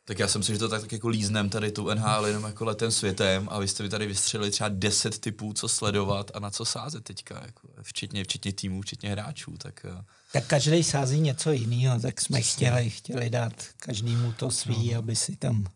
Tak 0.08 0.18
já 0.18 0.28
jsem 0.28 0.42
si, 0.42 0.52
že 0.52 0.58
to 0.58 0.68
tak, 0.68 0.80
tak 0.80 0.92
jako 0.92 1.08
líznem 1.08 1.48
tady 1.48 1.72
tu 1.72 1.94
NHL 1.94 2.26
jenom 2.26 2.44
jako 2.44 2.64
letem 2.64 2.90
světem 2.90 3.48
a 3.50 3.58
vy 3.58 3.68
jste 3.68 3.82
mi 3.82 3.88
tady 3.88 4.06
vystřelili 4.06 4.50
třeba 4.50 4.68
10 4.68 5.18
typů, 5.18 5.52
co 5.52 5.68
sledovat 5.68 6.30
a 6.34 6.40
na 6.40 6.50
co 6.50 6.64
sázet 6.64 7.04
teďka, 7.04 7.42
jako, 7.46 7.68
včetně, 7.82 8.24
včetně 8.24 8.52
týmů, 8.52 8.82
včetně 8.82 9.10
hráčů. 9.10 9.54
Tak, 9.58 9.84
eh. 9.84 10.04
tak 10.32 10.46
každý 10.46 10.82
sází 10.82 11.20
něco 11.20 11.52
jiného, 11.52 12.00
tak 12.00 12.20
jsme 12.20 12.42
chtěli, 12.42 12.90
chtěli 12.90 13.30
dát 13.30 13.52
každému 13.76 14.32
to 14.32 14.50
svý, 14.50 14.92
no. 14.92 14.98
aby 14.98 15.16
si 15.16 15.36
tam 15.36 15.66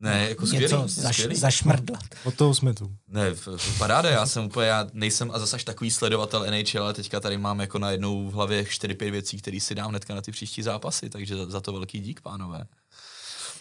ne, 0.00 0.28
jako 0.28 0.46
skvělý, 0.46 0.64
něco 0.64 0.84
zaš, 0.88 1.16
skvělý. 1.16 1.36
zašmrdlat. 1.36 2.04
Od 2.24 2.34
toho 2.34 2.54
jsme 2.54 2.74
tu. 2.74 2.96
Ne, 3.08 3.30
v, 3.30 3.48
v 3.56 3.78
paráde, 3.78 4.10
já 4.10 4.26
jsem 4.26 4.44
úplně, 4.44 4.66
já 4.66 4.86
nejsem 4.92 5.30
a 5.30 5.38
zase 5.38 5.64
takový 5.64 5.90
sledovatel 5.90 6.46
NHL, 6.50 6.82
ale 6.82 6.94
teďka 6.94 7.20
tady 7.20 7.38
mám 7.38 7.60
jako 7.60 7.78
na 7.78 7.90
jednou 7.90 8.30
v 8.30 8.32
hlavě 8.32 8.62
4-5 8.62 9.10
věcí, 9.10 9.38
které 9.38 9.60
si 9.60 9.74
dám 9.74 9.90
hnedka 9.90 10.14
na 10.14 10.20
ty 10.20 10.32
příští 10.32 10.62
zápasy, 10.62 11.10
takže 11.10 11.36
za, 11.36 11.46
za 11.46 11.60
to 11.60 11.72
velký 11.72 12.00
dík, 12.00 12.20
pánové. 12.20 12.64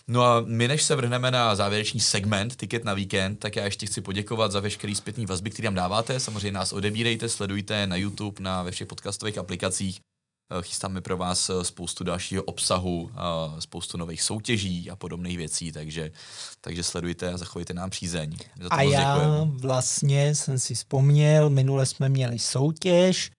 No 0.08 0.24
a 0.24 0.42
my, 0.42 0.68
než 0.68 0.84
se 0.84 0.96
vrhneme 0.96 1.32
na 1.32 1.56
závěrečný 1.56 2.00
segment 2.00 2.56
Ticket 2.56 2.84
na 2.84 2.94
víkend, 2.94 3.36
tak 3.36 3.56
já 3.56 3.66
ještě 3.66 3.86
chci 3.86 4.02
poděkovat 4.02 4.52
za 4.52 4.60
veškerý 4.60 4.96
zpětný 4.96 5.26
vazby, 5.26 5.50
které 5.50 5.66
nám 5.66 5.76
dáváte. 5.76 6.20
Samozřejmě 6.20 6.52
nás 6.52 6.74
odebírejte, 6.74 7.30
sledujte 7.30 7.88
na 7.88 7.96
YouTube, 7.96 8.44
na 8.44 8.64
ve 8.64 8.72
všech 8.72 8.88
podcastových 8.88 9.38
aplikacích. 9.38 10.00
Eh, 10.52 10.62
chystáme 10.62 11.02
pro 11.02 11.18
vás 11.18 11.50
eh, 11.50 11.64
spoustu 11.64 12.04
dalšího 12.04 12.44
obsahu, 12.44 13.12
eh, 13.14 13.62
spoustu 13.62 13.98
nových 13.98 14.22
soutěží 14.22 14.90
a 14.90 14.96
podobných 14.96 15.38
věcí, 15.38 15.72
takže, 15.72 16.12
takže 16.62 16.84
sledujte 16.84 17.34
a 17.34 17.38
zachovejte 17.38 17.74
nám 17.74 17.90
přízeň. 17.90 18.36
Za 18.62 18.70
to 18.70 18.76
a 18.76 18.82
já 18.82 19.16
děkujeme. 19.16 19.52
vlastně 19.58 20.36
jsem 20.36 20.60
si 20.60 20.76
vzpomněl, 20.76 21.50
minule 21.50 21.86
jsme 21.86 22.10
měli 22.10 22.40
soutěž, 22.40 23.32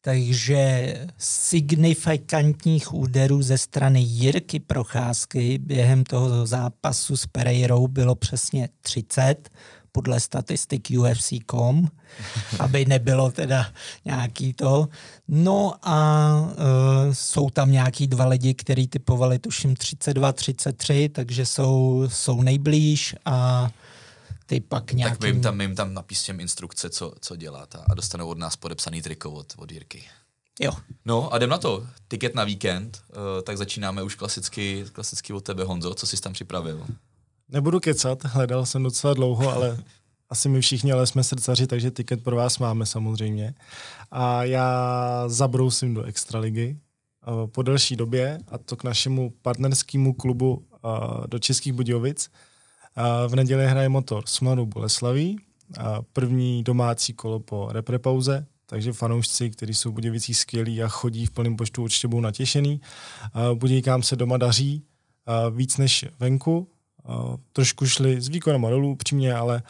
takže 0.00 0.94
signifikantních 1.18 2.94
úderů 2.94 3.42
ze 3.42 3.58
strany 3.58 4.00
Jirky 4.00 4.60
Procházky 4.60 5.58
během 5.58 6.04
toho 6.04 6.46
zápasu 6.46 7.16
s 7.16 7.26
Pereirou 7.26 7.88
bylo 7.88 8.14
přesně 8.14 8.68
30 8.80 9.50
podle 9.92 10.20
statistik 10.20 10.88
UFC.com, 10.98 11.88
aby 12.58 12.84
nebylo 12.84 13.30
teda 13.30 13.66
nějaký 14.04 14.52
to. 14.52 14.88
No 15.28 15.74
a 15.82 16.30
uh, 16.40 17.12
jsou 17.12 17.50
tam 17.50 17.72
nějaký 17.72 18.06
dva 18.06 18.26
lidi, 18.26 18.54
který 18.54 18.88
typovali 18.88 19.38
tuším 19.38 19.76
32, 19.76 20.32
33, 20.32 21.08
takže 21.08 21.46
jsou, 21.46 22.04
jsou 22.08 22.42
nejblíž 22.42 23.14
a 23.24 23.70
ty 24.50 24.60
pak 24.60 24.92
nějakým... 24.92 25.16
Tak 25.16 25.22
my 25.22 25.28
jim 25.28 25.40
tam, 25.40 25.56
my 25.56 25.64
jim 25.64 25.74
tam 25.74 25.94
napíšem 25.94 26.40
instrukce, 26.40 26.90
co, 26.90 27.12
co 27.20 27.36
dělat 27.36 27.74
a, 27.74 27.84
a 27.90 27.94
dostanou 27.94 28.28
od 28.28 28.38
nás 28.38 28.56
podepsaný 28.56 29.02
triko 29.02 29.30
od, 29.30 29.54
od 29.56 29.72
Jirky. 29.72 30.04
Jo. 30.60 30.72
No 31.04 31.34
a 31.34 31.36
jdem 31.36 31.50
na 31.50 31.58
to. 31.58 31.86
Tiket 32.08 32.34
na 32.34 32.44
víkend, 32.44 33.02
uh, 33.08 33.42
tak 33.42 33.56
začínáme 33.56 34.02
už 34.02 34.14
klasicky, 34.14 34.84
klasicky 34.92 35.32
od 35.32 35.44
tebe, 35.44 35.64
Honzo. 35.64 35.94
Co 35.94 36.06
jsi 36.06 36.20
tam 36.20 36.32
připravil? 36.32 36.86
Nebudu 37.48 37.80
kecat, 37.80 38.24
hledal 38.24 38.66
jsem 38.66 38.82
docela 38.82 39.14
dlouho, 39.14 39.52
ale 39.52 39.78
asi 40.28 40.48
my 40.48 40.60
všichni, 40.60 40.92
ale 40.92 41.06
jsme 41.06 41.24
srdcaři, 41.24 41.66
takže 41.66 41.90
tiket 41.90 42.24
pro 42.24 42.36
vás 42.36 42.58
máme 42.58 42.86
samozřejmě. 42.86 43.54
A 44.10 44.44
já 44.44 45.24
zabrousím 45.26 45.94
do 45.94 46.02
Extraligy 46.02 46.76
uh, 47.26 47.46
po 47.46 47.62
delší 47.62 47.96
době, 47.96 48.38
a 48.48 48.58
to 48.58 48.76
k 48.76 48.84
našemu 48.84 49.32
partnerskému 49.42 50.12
klubu 50.12 50.54
uh, 50.54 51.26
do 51.26 51.38
Českých 51.38 51.72
Budějovic. 51.72 52.30
V 53.28 53.36
neděli 53.36 53.66
hraje 53.66 53.88
motor 53.88 54.22
s 54.26 54.40
Mladou 54.40 54.66
Boleslaví, 54.66 55.38
první 56.12 56.62
domácí 56.62 57.12
kolo 57.12 57.40
po 57.40 57.68
reprepauze, 57.72 58.46
takže 58.66 58.92
fanoušci, 58.92 59.50
kteří 59.50 59.74
jsou 59.74 59.90
v 59.90 59.94
Budějovicích 59.94 60.36
skvělí 60.36 60.82
a 60.82 60.88
chodí 60.88 61.26
v 61.26 61.30
plném 61.30 61.56
počtu, 61.56 61.82
určitě 61.82 62.08
budou 62.08 62.20
natěšený. 62.20 62.80
Budějkám 63.54 64.02
se 64.02 64.16
doma 64.16 64.36
daří 64.36 64.82
víc 65.50 65.76
než 65.76 66.04
venku, 66.18 66.68
trošku 67.52 67.86
šli 67.86 68.20
s 68.20 68.28
výkonem 68.28 68.62
dolů 68.62 68.92
upřímně, 68.92 69.34
ale 69.34 69.62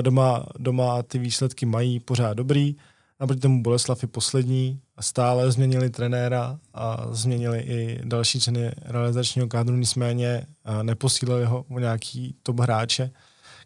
doma, 0.00 0.46
doma 0.58 1.02
ty 1.02 1.18
výsledky 1.18 1.66
mají 1.66 2.00
pořád 2.00 2.34
dobrý. 2.34 2.76
Naproti 3.20 3.40
tomu 3.40 3.62
Boleslav 3.62 4.02
je 4.02 4.08
poslední, 4.08 4.80
stále 5.00 5.52
změnili 5.52 5.90
trenéra 5.90 6.58
a 6.74 7.06
změnili 7.10 7.60
i 7.60 8.00
další 8.04 8.40
členy 8.40 8.72
realizačního 8.82 9.48
kádru, 9.48 9.76
nicméně 9.76 10.46
neposílili 10.82 11.44
ho 11.44 11.64
o 11.70 11.78
nějaký 11.78 12.36
top 12.42 12.60
hráče, 12.60 13.10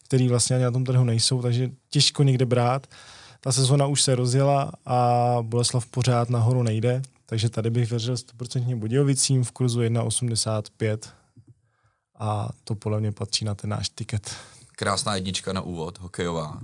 který 0.04 0.28
vlastně 0.28 0.56
ani 0.56 0.64
na 0.64 0.70
tom 0.70 0.84
trhu 0.84 1.04
nejsou, 1.04 1.42
takže 1.42 1.70
těžko 1.90 2.22
někde 2.22 2.46
brát. 2.46 2.86
Ta 3.40 3.52
sezona 3.52 3.86
už 3.86 4.02
se 4.02 4.14
rozjela 4.14 4.72
a 4.86 5.36
Boleslav 5.42 5.86
pořád 5.86 6.30
nahoru 6.30 6.62
nejde, 6.62 7.02
takže 7.26 7.50
tady 7.50 7.70
bych 7.70 7.90
věřil 7.90 8.14
100% 8.14 8.76
Budějovicím 8.76 9.44
v 9.44 9.52
kurzu 9.52 9.80
1,85 9.80 10.98
a 12.18 12.48
to 12.64 12.74
podle 12.74 13.00
mě 13.00 13.12
patří 13.12 13.44
na 13.44 13.54
ten 13.54 13.70
náš 13.70 13.88
tiket. 13.88 14.36
Krásná 14.76 15.14
jednička 15.14 15.52
na 15.52 15.60
úvod, 15.60 15.98
hokejová. 15.98 16.60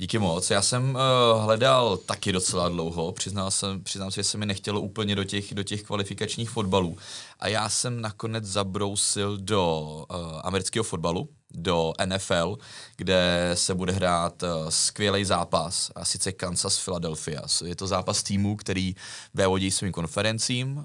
Díky 0.00 0.18
moc. 0.18 0.50
Já 0.50 0.62
jsem 0.62 0.94
uh, 0.94 1.44
hledal 1.44 1.96
taky 1.96 2.32
docela 2.32 2.68
dlouho, 2.68 3.12
přiznal 3.12 3.50
jsem, 3.50 3.84
přiznám 3.84 4.10
se, 4.10 4.20
že 4.20 4.24
se 4.24 4.38
mi 4.38 4.46
nechtělo 4.46 4.80
úplně 4.80 5.16
do 5.16 5.24
těch, 5.24 5.54
do 5.54 5.62
těch 5.62 5.82
kvalifikačních 5.82 6.50
fotbalů. 6.50 6.96
A 7.40 7.48
já 7.48 7.68
jsem 7.68 8.00
nakonec 8.00 8.44
zabrousil 8.44 9.38
do 9.38 9.82
uh, 10.10 10.16
amerického 10.44 10.84
fotbalu, 10.84 11.28
do 11.50 11.92
NFL, 12.06 12.58
kde 12.96 13.50
se 13.54 13.74
bude 13.74 13.92
hrát 13.92 14.42
uh, 14.42 14.48
skvělý 14.68 15.24
zápas, 15.24 15.90
a 15.94 16.04
sice 16.04 16.32
Kansas 16.32 16.84
Philadelphia. 16.84 17.42
Je 17.64 17.76
to 17.76 17.86
zápas 17.86 18.22
týmů, 18.22 18.56
který 18.56 18.96
vévodí 19.34 19.70
svým 19.70 19.92
konferencím, 19.92 20.76
uh, 20.76 20.84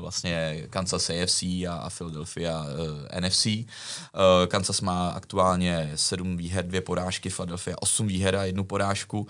vlastně 0.00 0.66
Kansas 0.70 1.10
AFC 1.10 1.42
a, 1.42 1.90
Philadelphia 1.98 2.62
uh, 2.62 3.20
NFC. 3.20 3.46
Kansas 4.48 4.80
má 4.80 5.08
aktuálně 5.08 5.92
sedm 5.94 6.36
výher, 6.36 6.66
dvě 6.66 6.80
porážky, 6.80 7.30
Philadelphia 7.30 7.76
osm 7.80 8.06
výher 8.06 8.36
a 8.36 8.44
jednu 8.44 8.64
porážku 8.64 9.26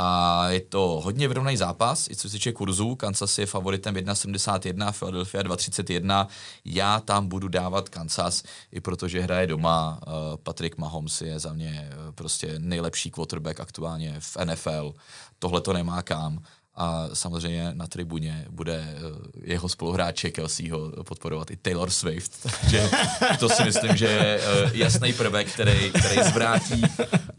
a 0.00 0.48
je 0.48 0.60
to 0.60 1.00
hodně 1.04 1.28
vyrovnaný 1.28 1.56
zápas, 1.56 2.10
i 2.10 2.16
co 2.16 2.28
se 2.28 2.32
týče 2.32 2.52
kurzu. 2.52 2.94
Kansas 2.94 3.38
je 3.38 3.46
favoritem 3.46 3.94
1,71, 3.94 4.92
Philadelphia 4.92 5.42
2,31. 5.42 6.26
Já 6.64 7.00
tam 7.00 7.28
budu 7.28 7.48
dávat 7.48 7.88
Kansas, 7.88 8.42
i 8.72 8.80
protože 8.80 9.20
hraje 9.20 9.46
doma. 9.46 10.00
Uh, 10.06 10.12
Patrick 10.36 10.78
Mahomes 10.78 11.20
je 11.20 11.38
za 11.38 11.52
mě 11.52 11.90
uh, 11.90 12.12
prostě 12.14 12.54
nejlepší 12.58 13.10
quarterback 13.10 13.60
aktuálně 13.60 14.16
v 14.20 14.36
NFL. 14.44 14.94
Tohle 15.38 15.60
to 15.60 15.72
nemá 15.72 16.02
kam 16.02 16.42
a 16.78 17.08
samozřejmě 17.12 17.70
na 17.74 17.86
tribuně 17.86 18.46
bude 18.50 18.74
eh, 18.74 18.98
jeho 19.42 19.68
spoluhráče 19.68 20.30
Kelseyho 20.30 21.04
podporovat 21.04 21.50
i 21.50 21.56
Taylor 21.56 21.90
Swift, 21.90 22.32
takže 22.42 22.90
to 23.38 23.48
si 23.48 23.64
myslím, 23.64 23.96
že 23.96 24.06
je 24.06 24.40
eh, 24.42 24.70
jasný 24.74 25.12
prvek, 25.12 25.52
který, 25.52 25.90
který 25.90 26.22
zvrátí, 26.22 26.82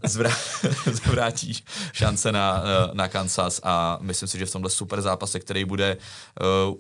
zvrá, 0.06 0.32
zvrátí 0.92 1.64
šance 1.94 2.32
na, 2.32 2.64
eh, 2.64 2.90
na 2.94 3.08
Kansas. 3.08 3.62
A 3.64 3.98
myslím 4.02 4.30
si, 4.30 4.40
že 4.40 4.46
v 4.46 4.52
tomhle 4.52 4.70
super 4.70 5.02
zápase, 5.02 5.40
který 5.40 5.66
bude 5.66 5.98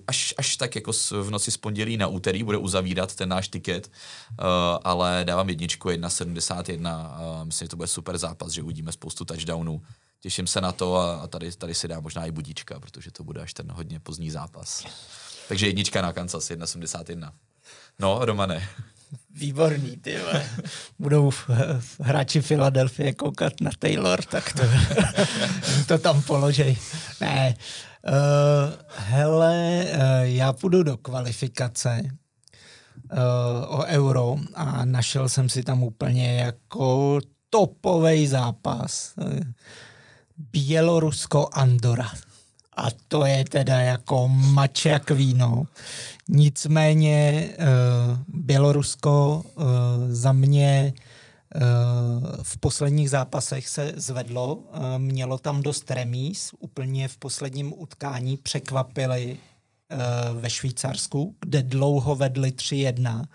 až, 0.07 0.33
až 0.37 0.55
tak 0.55 0.75
jako 0.75 0.91
v 1.11 1.29
noci 1.29 1.51
z 1.51 1.57
pondělí 1.57 1.97
na 1.97 2.07
úterý, 2.07 2.43
bude 2.43 2.57
uzavírat 2.57 3.15
ten 3.15 3.29
náš 3.29 3.47
tiket, 3.47 3.91
ale 4.83 5.21
dávám 5.23 5.49
jedničku 5.49 5.89
1,71, 5.89 7.45
myslím, 7.45 7.65
že 7.65 7.69
to 7.69 7.75
bude 7.75 7.87
super 7.87 8.17
zápas, 8.17 8.51
že 8.51 8.63
uvidíme 8.63 8.91
spoustu 8.91 9.25
touchdownů 9.25 9.81
těším 10.19 10.47
se 10.47 10.61
na 10.61 10.71
to 10.71 10.95
a, 10.95 11.15
a 11.15 11.27
tady, 11.27 11.51
tady 11.51 11.75
si 11.75 11.87
dá 11.87 11.99
možná 11.99 12.25
i 12.25 12.31
budíčka, 12.31 12.79
protože 12.79 13.11
to 13.11 13.23
bude 13.23 13.41
až 13.41 13.53
ten 13.53 13.71
hodně 13.71 13.99
pozdní 13.99 14.31
zápas. 14.31 14.85
Takže 15.47 15.67
jednička 15.67 16.01
na 16.01 16.13
Kansas, 16.13 16.49
1,71. 16.49 17.31
No, 17.99 18.25
Romane. 18.25 18.69
Výborný, 19.35 19.97
ty 19.97 20.17
Budou 20.99 21.31
hráči 21.99 22.41
Filadelfie 22.41 23.13
koukat 23.13 23.61
na 23.61 23.71
Taylor, 23.79 24.23
tak 24.23 24.53
to, 24.53 24.63
to 25.87 25.97
tam 25.97 26.21
položej. 26.21 26.77
Ne. 27.21 27.55
Uh, 28.07 28.13
hele, 28.95 29.85
uh, 29.93 29.99
já 30.21 30.53
půjdu 30.53 30.83
do 30.83 30.97
kvalifikace 30.97 32.01
uh, 32.03 33.79
o 33.79 33.85
euro 33.85 34.37
a 34.53 34.85
našel 34.85 35.29
jsem 35.29 35.49
si 35.49 35.63
tam 35.63 35.83
úplně 35.83 36.39
jako 36.39 37.19
topový 37.49 38.27
zápas. 38.27 39.13
Uh, 39.17 39.39
Bělorusko-Andora. 40.39 42.11
A 42.77 42.87
to 43.07 43.25
je 43.25 43.45
teda 43.45 43.79
jako 43.79 44.27
mač 44.27 44.85
jak 44.85 45.11
víno. 45.11 45.67
Nicméně 46.27 47.49
uh, 47.59 48.17
Bělorusko 48.27 49.43
uh, 49.55 49.63
za 50.09 50.31
mě 50.31 50.93
uh, 51.55 51.61
v 52.43 52.57
posledních 52.57 53.09
zápasech 53.09 53.67
se 53.67 53.93
zvedlo. 53.95 54.55
Uh, 54.55 54.97
mělo 54.97 55.37
tam 55.37 55.61
dost 55.61 55.91
remíz. 55.91 56.51
Úplně 56.59 57.07
v 57.07 57.17
posledním 57.17 57.73
utkání 57.77 58.37
překvapili 58.37 59.37
uh, 59.91 60.41
ve 60.41 60.49
Švýcarsku, 60.49 61.35
kde 61.41 61.63
dlouho 61.63 62.15
vedli 62.15 62.49
3-1 62.49 63.25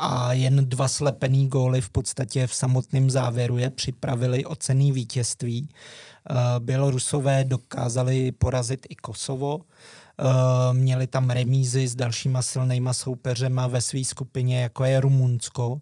a 0.00 0.32
jen 0.32 0.68
dva 0.68 0.88
slepený 0.88 1.48
góly 1.48 1.80
v 1.80 1.90
podstatě 1.90 2.46
v 2.46 2.54
samotném 2.54 3.10
závěru 3.10 3.58
je 3.58 3.70
připravili 3.70 4.44
o 4.44 4.56
cený 4.56 4.92
vítězství. 4.92 5.68
Eh, 5.68 6.09
Bělorusové 6.58 7.44
dokázali 7.44 8.32
porazit 8.32 8.86
i 8.88 8.94
Kosovo, 8.94 9.60
eh, 9.60 10.24
měli 10.72 11.06
tam 11.06 11.30
remízy 11.30 11.88
s 11.88 11.94
dalšíma 11.94 12.42
silnýma 12.42 12.92
soupeřema 12.92 13.66
ve 13.66 13.80
své 13.80 14.04
skupině, 14.04 14.62
jako 14.62 14.84
je 14.84 15.00
Rumunsko. 15.00 15.80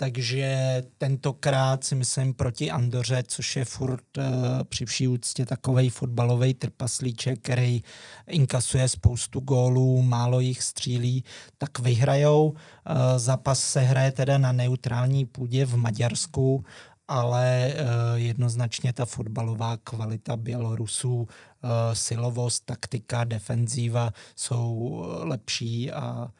Takže 0.00 0.82
tentokrát 0.98 1.84
si 1.84 1.94
myslím 1.94 2.34
proti 2.34 2.70
Andoře, 2.70 3.22
což 3.26 3.56
je 3.56 3.64
furt 3.64 4.16
uh, 4.18 4.24
při 4.64 4.86
vší 4.86 5.08
úctě 5.08 5.46
takový 5.46 5.90
fotbalový 5.90 6.54
trpaslíček, 6.54 7.38
který 7.42 7.82
inkasuje 8.26 8.88
spoustu 8.88 9.40
gólů, 9.40 10.02
málo 10.02 10.40
jich 10.40 10.62
střílí, 10.62 11.24
tak 11.58 11.78
vyhrajou. 11.78 12.48
Uh, 12.48 12.56
zápas 13.16 13.60
se 13.60 13.80
hraje 13.80 14.12
teda 14.12 14.38
na 14.38 14.52
neutrální 14.52 15.24
půdě 15.26 15.66
v 15.66 15.76
Maďarsku 15.76 16.64
ale 17.08 17.72
uh, 17.74 17.84
jednoznačně 18.14 18.92
ta 18.92 19.06
fotbalová 19.06 19.76
kvalita 19.76 20.36
Bělorusů, 20.36 21.14
uh, 21.16 21.28
silovost, 21.92 22.64
taktika, 22.64 23.24
defenzíva 23.24 24.12
jsou 24.36 25.04
lepší 25.22 25.92
a 25.92 26.30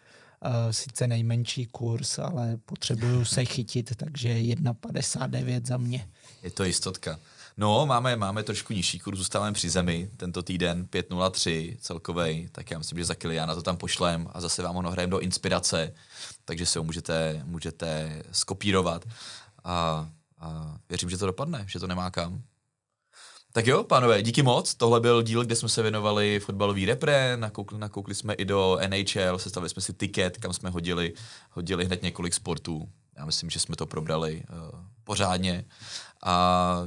sice 0.70 1.06
nejmenší 1.06 1.66
kurz, 1.66 2.18
ale 2.18 2.56
potřebuju 2.56 3.24
se 3.24 3.44
chytit, 3.44 3.96
takže 3.96 4.28
1,59 4.28 5.66
za 5.66 5.76
mě. 5.76 6.08
Je 6.42 6.50
to 6.50 6.64
jistotka. 6.64 7.18
No, 7.56 7.86
máme, 7.86 8.16
máme 8.16 8.42
trošku 8.42 8.72
nižší 8.72 8.98
kurz, 8.98 9.18
zůstáváme 9.18 9.52
při 9.52 9.70
zemi 9.70 10.10
tento 10.16 10.42
týden 10.42 10.88
5.03 10.90 11.76
celkovej, 11.80 12.48
tak 12.52 12.70
já 12.70 12.78
myslím, 12.78 12.98
že 12.98 13.04
za 13.04 13.14
Kiliana 13.14 13.54
to 13.54 13.62
tam 13.62 13.76
pošlem 13.76 14.28
a 14.32 14.40
zase 14.40 14.62
vám 14.62 14.74
ho 14.74 14.82
nahrajeme 14.82 15.10
do 15.10 15.18
inspirace, 15.18 15.94
takže 16.44 16.66
si 16.66 16.78
ho 16.78 16.84
můžete, 16.84 17.42
můžete 17.44 18.22
skopírovat 18.32 19.04
a, 19.64 20.08
a 20.40 20.76
věřím, 20.88 21.10
že 21.10 21.18
to 21.18 21.26
dopadne, 21.26 21.64
že 21.68 21.78
to 21.78 21.86
nemá 21.86 22.10
kam. 22.10 22.42
Tak 23.52 23.66
jo, 23.66 23.84
pánové, 23.84 24.22
díky 24.22 24.42
moc. 24.42 24.74
Tohle 24.74 25.00
byl 25.00 25.22
díl, 25.22 25.44
kde 25.44 25.56
jsme 25.56 25.68
se 25.68 25.82
věnovali 25.82 26.40
fotbalový 26.40 26.86
repre, 26.86 27.36
nakoukli, 27.36 27.78
nakoukli 27.78 28.14
jsme 28.14 28.34
i 28.34 28.44
do 28.44 28.78
NHL, 28.88 29.38
sestavili 29.38 29.70
jsme 29.70 29.82
si 29.82 29.92
tiket, 29.92 30.38
kam 30.38 30.52
jsme 30.52 30.70
hodili, 30.70 31.14
hodili 31.50 31.84
hned 31.84 32.02
několik 32.02 32.34
sportů. 32.34 32.88
Já 33.16 33.24
myslím, 33.24 33.50
že 33.50 33.60
jsme 33.60 33.76
to 33.76 33.86
probrali 33.86 34.42
uh, 34.50 34.80
pořádně. 35.04 35.64
A 36.22 36.86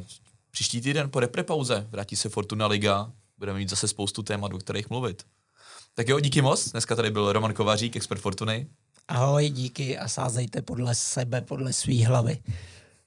příští 0.52 0.82
týden 0.82 1.10
po 1.10 1.20
repre 1.20 1.43
pauze 1.43 1.88
vrátí 1.91 2.16
se 2.16 2.30
Fortuna 2.30 2.68
Liga, 2.68 3.12
budeme 3.38 3.60
mít 3.60 3.70
zase 3.70 3.88
spoustu 3.88 4.24
témat, 4.24 4.54
o 4.54 4.58
kterých 4.58 4.89
mluvit. 4.89 5.24
Tak 5.93 6.08
jo, 6.08 6.20
díky 6.20 6.41
moc. 6.41 6.72
Dneska 6.72 6.95
tady 6.95 7.12
byl 7.12 7.34
Roman 7.34 7.54
Kovařík, 7.54 7.95
expert 7.95 8.22
Fortuny. 8.22 8.68
Ahoj, 9.08 9.49
díky 9.49 9.97
a 9.97 10.08
sázejte 10.08 10.62
podle 10.62 10.95
sebe, 10.95 11.41
podle 11.41 11.74
svý 11.74 12.06
hlavy. 12.06 12.38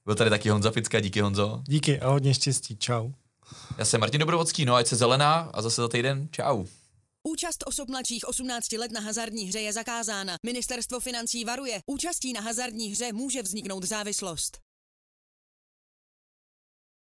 Byl 0.06 0.14
tady 0.14 0.30
taky 0.30 0.48
Honza 0.48 0.70
Picka, 0.70 1.00
díky 1.00 1.20
Honzo. 1.20 1.62
Díky 1.66 2.00
a 2.00 2.08
hodně 2.08 2.34
štěstí, 2.34 2.76
čau. 2.76 3.10
Já 3.78 3.84
jsem 3.84 4.00
Martin 4.00 4.20
Dobrovodský, 4.20 4.64
no 4.64 4.74
ať 4.74 4.86
se 4.86 4.96
zelená 4.96 5.34
a 5.34 5.62
zase 5.62 5.82
za 5.82 5.88
týden, 5.88 6.28
čau. 6.30 6.64
Účast 7.28 7.64
osob 7.66 7.88
mladších 7.88 8.28
18 8.28 8.72
let 8.72 8.92
na 8.92 9.00
hazardní 9.00 9.44
hře 9.44 9.60
je 9.60 9.72
zakázána. 9.72 10.36
Ministerstvo 10.46 11.00
financí 11.00 11.44
varuje. 11.44 11.80
Účastí 11.86 12.32
na 12.32 12.40
hazardní 12.40 12.88
hře 12.88 13.12
může 13.12 13.42
vzniknout 13.42 13.84
závislost. 13.84 14.58